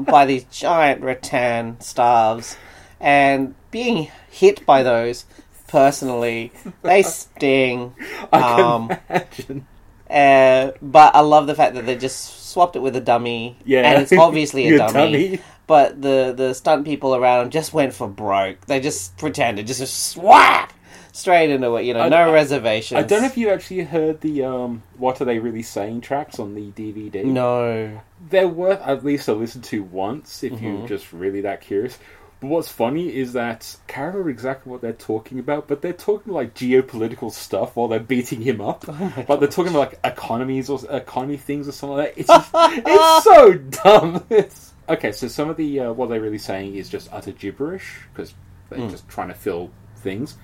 by 0.00 0.26
these 0.26 0.44
giant 0.44 1.02
rattan 1.02 1.80
staves, 1.80 2.56
and 3.00 3.54
being 3.70 4.10
hit 4.30 4.64
by 4.66 4.82
those 4.82 5.24
personally, 5.68 6.52
they 6.82 7.02
sting. 7.04 7.94
I 8.32 8.40
can 8.42 8.60
Um, 8.64 8.90
imagine. 9.08 9.66
Uh, 10.10 10.72
but 10.82 11.14
I 11.14 11.20
love 11.20 11.46
the 11.46 11.54
fact 11.54 11.74
that 11.74 11.86
they 11.86 11.96
just 11.96 12.50
swapped 12.52 12.76
it 12.76 12.80
with 12.80 12.94
a 12.94 13.00
dummy, 13.00 13.56
Yeah, 13.64 13.80
and 13.82 14.02
it's 14.02 14.12
obviously 14.12 14.66
a 14.66 14.70
You're 14.70 14.78
dummy. 14.78 15.40
But 15.66 16.02
the 16.02 16.34
the 16.36 16.54
stunt 16.54 16.84
people 16.84 17.16
around 17.16 17.50
just 17.50 17.72
went 17.72 17.94
for 17.94 18.06
broke. 18.06 18.66
They 18.66 18.80
just 18.80 19.16
pretended, 19.16 19.66
just 19.66 19.80
a 19.80 19.86
swap 19.86 20.72
straight 21.14 21.48
into 21.50 21.74
it. 21.76 21.84
You 21.84 21.94
know, 21.94 22.00
I- 22.00 22.08
no 22.08 22.16
I- 22.28 22.32
reservations. 22.32 22.98
I 22.98 23.02
don't 23.06 23.20
know 23.22 23.26
if 23.28 23.36
you 23.38 23.48
actually 23.50 23.84
heard 23.84 24.20
the 24.20 24.44
um, 24.44 24.82
"What 24.98 25.20
Are 25.20 25.24
They 25.24 25.38
Really 25.38 25.62
Saying" 25.62 26.00
tracks 26.02 26.38
on 26.38 26.54
the 26.54 26.70
DVD. 26.72 27.24
No. 27.24 28.00
they're 28.30 28.48
worth 28.48 28.80
at 28.82 29.04
least 29.04 29.26
to 29.26 29.34
listen 29.34 29.60
to 29.60 29.82
once 29.82 30.42
if 30.42 30.52
Mhm. 30.54 30.62
you're 30.62 30.88
just 30.88 31.12
really 31.12 31.40
that 31.42 31.60
curious. 31.60 31.98
But 32.40 32.48
what's 32.48 32.68
funny 32.68 33.14
is 33.14 33.32
that 33.34 33.76
I 33.88 33.92
can't 33.92 34.06
remember 34.14 34.28
exactly 34.30 34.70
what 34.72 34.80
they're 34.82 34.92
talking 34.92 35.38
about, 35.38 35.68
but 35.68 35.80
they're 35.82 35.92
talking 35.92 36.32
like 36.32 36.54
geopolitical 36.54 37.30
stuff 37.30 37.76
while 37.76 37.88
they're 37.88 38.00
beating 38.00 38.40
him 38.42 38.60
up. 38.60 38.84
but 39.28 39.40
they're 39.40 39.48
talking 39.48 39.70
about 39.72 39.92
like 39.92 40.00
economies 40.04 40.68
or 40.68 40.80
economy 40.90 41.36
things 41.36 41.68
or 41.68 41.72
something 41.72 41.96
like 41.98 42.14
that. 42.14 42.20
It's 42.20 42.28
just, 42.28 42.50
it's 42.54 43.24
so 43.24 43.54
dumb. 43.82 44.24
It's, 44.30 44.72
okay, 44.88 45.12
so 45.12 45.28
some 45.28 45.48
of 45.50 45.56
the 45.56 45.80
uh, 45.80 45.92
what 45.92 46.08
they're 46.08 46.20
really 46.20 46.38
saying 46.38 46.74
is 46.74 46.88
just 46.88 47.08
utter 47.12 47.32
gibberish 47.32 48.00
because 48.12 48.34
they're 48.70 48.78
Mm. 48.80 48.90
just 48.90 49.08
trying 49.08 49.28
to 49.28 49.34
fill 49.34 49.70
things, 49.96 50.36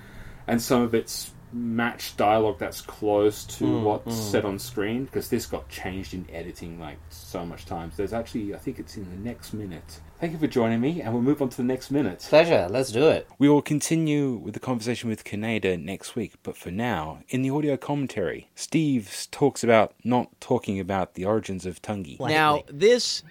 and 0.47 0.61
some 0.61 0.81
of 0.81 0.93
it's 0.93 1.31
matched 1.53 2.17
dialogue 2.17 2.57
that's 2.59 2.81
close 2.81 3.43
to 3.43 3.65
Mm, 3.65 3.83
what's 3.83 4.15
mm. 4.15 4.31
said 4.31 4.45
on 4.45 4.57
screen 4.57 5.05
because 5.05 5.29
this 5.29 5.45
got 5.45 5.67
changed 5.69 6.13
in 6.13 6.25
editing 6.31 6.79
like 6.79 6.97
so 7.09 7.45
much 7.45 7.65
times. 7.65 7.97
There's 7.97 8.13
actually, 8.13 8.53
I 8.55 8.57
think 8.57 8.79
it's 8.79 8.95
in 8.95 9.09
the 9.09 9.17
next 9.17 9.53
minute. 9.53 9.99
Thank 10.19 10.33
you 10.33 10.39
for 10.39 10.47
joining 10.47 10.79
me, 10.79 11.01
and 11.01 11.13
we'll 11.13 11.23
move 11.23 11.41
on 11.41 11.49
to 11.49 11.57
the 11.57 11.63
next 11.63 11.89
minute. 11.89 12.19
Pleasure. 12.29 12.67
Let's 12.69 12.91
do 12.91 13.09
it. 13.09 13.27
We 13.39 13.49
will 13.49 13.63
continue 13.63 14.35
with 14.35 14.53
the 14.53 14.59
conversation 14.59 15.09
with 15.09 15.23
Kaneda 15.23 15.81
next 15.83 16.15
week, 16.15 16.35
but 16.43 16.55
for 16.55 16.69
now, 16.69 17.21
in 17.29 17.41
the 17.41 17.49
audio 17.49 17.75
commentary, 17.75 18.49
Steve 18.53 19.27
talks 19.31 19.63
about 19.63 19.93
not 20.03 20.29
talking 20.39 20.79
about 20.79 21.15
the 21.15 21.25
origins 21.25 21.65
of 21.65 21.81
Tonguey. 21.81 22.17
Now, 22.19 22.63
this 22.67 23.23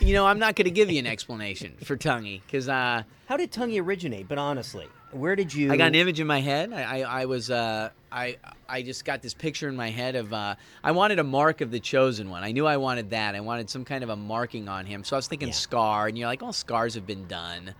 you 0.00 0.14
know, 0.14 0.26
I'm 0.26 0.38
not 0.38 0.56
going 0.56 0.66
to 0.66 0.70
give 0.70 0.90
you 0.90 0.98
an 0.98 1.06
explanation 1.06 1.74
for 1.84 1.96
Tonguey 1.96 2.42
because 2.46 2.68
uh, 2.68 3.02
How 3.26 3.36
did 3.36 3.50
Tonguey 3.50 3.80
originate? 3.82 4.28
But 4.28 4.38
honestly, 4.38 4.88
where 5.12 5.36
did 5.36 5.52
you? 5.52 5.72
I 5.72 5.76
got 5.76 5.86
an 5.88 5.94
image 5.94 6.20
in 6.20 6.26
my 6.26 6.40
head. 6.40 6.72
I, 6.72 7.00
I, 7.00 7.22
I 7.22 7.24
was 7.26 7.50
uh, 7.50 7.90
I 8.12 8.38
I 8.68 8.82
just 8.82 9.04
got 9.04 9.22
this 9.22 9.34
picture 9.34 9.68
in 9.68 9.76
my 9.76 9.90
head 9.90 10.14
of 10.16 10.32
uh, 10.32 10.54
I 10.84 10.92
wanted 10.92 11.18
a 11.18 11.24
mark 11.24 11.60
of 11.60 11.70
the 11.70 11.80
chosen 11.80 12.30
one. 12.30 12.42
I 12.42 12.52
knew 12.52 12.66
I 12.66 12.76
wanted 12.76 13.10
that. 13.10 13.34
I 13.34 13.40
wanted 13.40 13.68
some 13.70 13.84
kind 13.84 14.02
of 14.04 14.10
a 14.10 14.16
marking 14.16 14.68
on 14.68 14.86
him. 14.86 15.04
So 15.04 15.16
I 15.16 15.18
was 15.18 15.26
thinking 15.28 15.48
Yeah. 15.48 15.54
scar, 15.54 16.06
and 16.08 16.16
you're 16.18 16.28
like, 16.28 16.42
oh, 16.42 16.52
scars 16.52 16.94
have 16.94 17.06
been 17.06 17.26
done. 17.26 17.74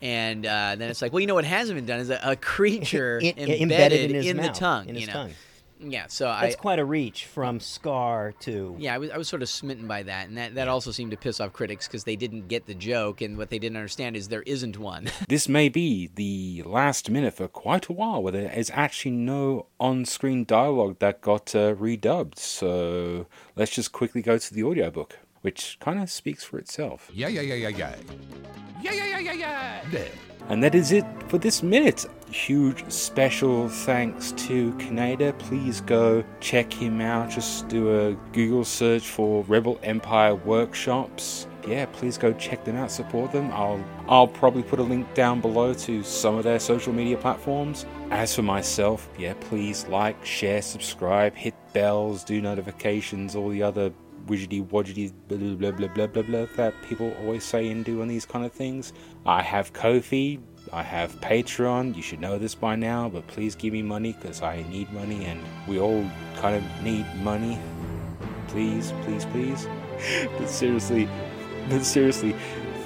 And 0.00 0.44
uh, 0.44 0.74
then 0.76 0.90
it's 0.90 1.00
like, 1.00 1.12
well, 1.12 1.20
you 1.20 1.28
know 1.28 1.34
what 1.36 1.44
hasn't 1.44 1.76
been 1.76 1.86
done 1.86 2.00
is 2.00 2.10
a, 2.10 2.18
a 2.22 2.36
creature 2.52 3.20
embedded, 3.22 3.60
embedded 3.60 4.10
in 4.10 4.16
his 4.16 4.26
the 4.26 4.34
mouth, 4.34 4.58
tongue. 4.58 4.88
in 4.88 4.96
you 4.96 5.06
know? 5.06 5.12
tongue. 5.12 5.30
Yeah. 5.84 6.06
So 6.08 6.26
That's 6.26 6.54
I 6.54 6.58
quite 6.58 6.78
a 6.78 6.84
reach 6.84 7.26
from 7.26 7.60
Scar 7.60 8.32
to. 8.40 8.76
yeah, 8.78 8.94
I 8.94 8.98
was, 8.98 9.10
I 9.10 9.18
was 9.18 9.28
sort 9.28 9.42
of 9.42 9.48
smitten 9.48 9.86
by 9.86 10.02
that, 10.04 10.28
and 10.28 10.38
that, 10.38 10.54
that 10.54 10.68
also 10.68 10.90
seemed 10.90 11.10
to 11.10 11.16
piss 11.16 11.40
off 11.40 11.52
critics 11.52 11.86
because 11.86 12.04
they 12.04 12.16
didn't 12.16 12.48
get 12.48 12.66
the 12.66 12.74
joke, 12.74 13.20
and 13.20 13.36
what 13.36 13.50
they 13.50 13.58
didn't 13.58 13.76
understand 13.76 14.16
is 14.16 14.28
there 14.28 14.42
isn't 14.42 14.78
one. 14.78 15.10
This 15.28 15.48
may 15.48 15.68
be 15.70 16.10
the 16.14 16.62
last 16.66 17.08
minute 17.08 17.34
for 17.34 17.48
quite 17.48 17.88
a 17.88 17.92
while 17.92 18.22
where 18.22 18.32
there 18.32 18.52
is 18.52 18.70
actually 18.74 19.12
no 19.12 19.66
on 19.80 20.04
screen 20.04 20.44
dialogue 20.44 20.98
that 20.98 21.20
got 21.22 21.54
uh, 21.54 21.74
redubbed. 21.74 22.38
So 22.38 23.26
let's 23.56 23.70
just 23.72 23.92
quickly 23.92 24.20
go 24.20 24.36
to 24.36 24.54
the 24.54 24.62
audiobook, 24.62 25.18
which 25.42 25.76
kind 25.80 26.00
of 26.00 26.10
speaks 26.10 26.42
for 26.42 26.58
itself. 26.58 27.10
Yeah, 27.12 27.28
yeah, 27.28 27.42
yeah, 27.42 27.54
yeah, 27.54 27.68
yeah. 27.68 27.96
Yeah, 28.80 28.92
yeah, 28.92 29.18
yeah, 29.18 29.32
yeah, 29.32 29.82
yeah. 29.92 30.04
And 30.48 30.62
that 30.64 30.74
is 30.74 30.90
it 30.90 31.04
for 31.28 31.38
this 31.38 31.62
minute. 31.62 32.04
Huge 32.30 32.90
special 32.90 33.68
thanks 33.68 34.32
to 34.32 34.72
Kaneda. 34.72 35.38
Please 35.38 35.80
go 35.80 36.24
check 36.40 36.72
him 36.72 37.00
out. 37.00 37.30
Just 37.30 37.68
do 37.68 38.08
a 38.08 38.14
Google 38.32 38.64
search 38.64 39.06
for 39.06 39.44
Rebel 39.44 39.78
Empire 39.82 40.34
Workshops. 40.34 41.46
Yeah, 41.66 41.86
please 41.86 42.18
go 42.18 42.32
check 42.32 42.64
them 42.64 42.74
out, 42.74 42.90
support 42.90 43.30
them. 43.30 43.50
I'll 43.52 43.84
I'll 44.08 44.26
probably 44.26 44.64
put 44.64 44.80
a 44.80 44.82
link 44.82 45.14
down 45.14 45.40
below 45.40 45.74
to 45.74 46.02
some 46.02 46.36
of 46.36 46.42
their 46.42 46.58
social 46.58 46.92
media 46.92 47.16
platforms. 47.16 47.86
As 48.10 48.34
for 48.34 48.42
myself, 48.42 49.08
yeah, 49.16 49.34
please 49.38 49.86
like, 49.86 50.22
share, 50.24 50.60
subscribe, 50.60 51.36
hit 51.36 51.54
bells, 51.72 52.24
do 52.24 52.40
notifications, 52.40 53.36
all 53.36 53.48
the 53.48 53.62
other 53.62 53.92
widgety 54.32 54.66
wodgety 54.66 55.12
blah 55.28 55.38
blah 55.38 55.70
blah 55.70 55.88
blah 55.88 56.06
blah 56.06 56.22
blah 56.22 56.46
that 56.56 56.74
people 56.88 57.14
always 57.20 57.44
say 57.44 57.68
and 57.68 57.84
do 57.84 58.00
on 58.00 58.08
these 58.08 58.24
kind 58.24 58.44
of 58.44 58.52
things. 58.52 58.92
I 59.26 59.42
have 59.42 59.72
Ko-Fi, 59.72 60.38
I 60.72 60.82
have 60.82 61.12
Patreon. 61.20 61.94
You 61.96 62.02
should 62.02 62.20
know 62.20 62.38
this 62.38 62.54
by 62.54 62.76
now, 62.76 63.08
but 63.08 63.26
please 63.26 63.54
give 63.54 63.72
me 63.72 63.82
money 63.82 64.12
because 64.12 64.42
I 64.42 64.62
need 64.70 64.90
money 64.92 65.24
and 65.26 65.40
we 65.68 65.78
all 65.78 66.04
kind 66.36 66.56
of 66.56 66.82
need 66.82 67.06
money. 67.16 67.58
Please, 68.48 68.92
please, 69.02 69.24
please. 69.26 69.68
but 70.38 70.48
seriously, 70.48 71.08
but 71.68 71.84
seriously, 71.84 72.34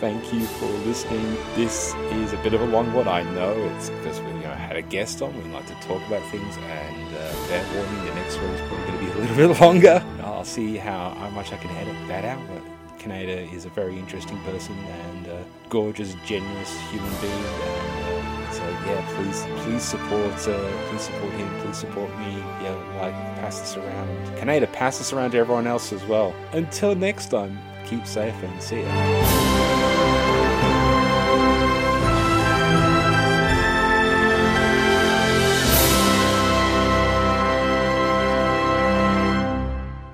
thank 0.00 0.32
you 0.32 0.44
for 0.44 0.66
listening. 0.86 1.36
This 1.54 1.94
is 2.12 2.32
a 2.32 2.36
bit 2.38 2.54
of 2.54 2.60
a 2.60 2.66
long 2.66 2.92
one, 2.92 3.08
I 3.08 3.22
know. 3.34 3.52
It's 3.76 3.90
because 3.90 4.20
we 4.20 4.28
you 4.28 4.34
know, 4.34 4.50
had 4.50 4.76
a 4.76 4.82
guest 4.82 5.22
on. 5.22 5.36
We 5.36 5.50
like 5.50 5.66
to 5.66 5.74
talk 5.86 6.06
about 6.06 6.22
things, 6.30 6.56
and 6.56 7.16
uh, 7.16 7.32
fair 7.48 7.64
warning, 7.74 8.04
the 8.04 8.14
next 8.14 8.36
one 8.36 8.50
is 8.50 8.60
probably 8.68 8.86
going 8.86 8.98
to 8.98 9.04
be 9.04 9.10
a 9.10 9.20
little 9.22 9.36
bit 9.36 9.60
longer. 9.60 10.15
See 10.46 10.76
how, 10.76 11.10
much 11.34 11.52
I 11.52 11.56
can 11.56 11.70
edit 11.72 11.96
that 12.06 12.24
out. 12.24 12.40
But 12.48 12.98
Kaneda 13.00 13.52
is 13.52 13.64
a 13.64 13.68
very 13.68 13.98
interesting 13.98 14.38
person 14.40 14.76
and 14.78 15.26
a 15.26 15.44
gorgeous, 15.68 16.14
generous 16.24 16.80
human 16.90 17.12
being. 17.20 17.32
And, 17.32 18.04
uh, 18.04 18.52
so 18.52 18.62
yeah, 18.62 19.04
please, 19.16 19.44
please 19.64 19.82
support, 19.82 20.32
uh, 20.48 20.88
please 20.88 21.02
support 21.02 21.32
him. 21.32 21.60
Please 21.60 21.76
support 21.76 22.10
me. 22.20 22.38
Yeah, 22.62 22.74
like 23.00 23.14
pass 23.40 23.58
this 23.60 23.76
around. 23.76 24.08
Kaneda, 24.38 24.72
pass 24.72 24.98
this 24.98 25.12
around 25.12 25.32
to 25.32 25.38
everyone 25.38 25.66
else 25.66 25.92
as 25.92 26.04
well. 26.04 26.32
Until 26.52 26.94
next 26.94 27.26
time, 27.26 27.58
keep 27.84 28.06
safe 28.06 28.40
and 28.42 28.62
see 28.62 28.82
ya. 28.82 29.45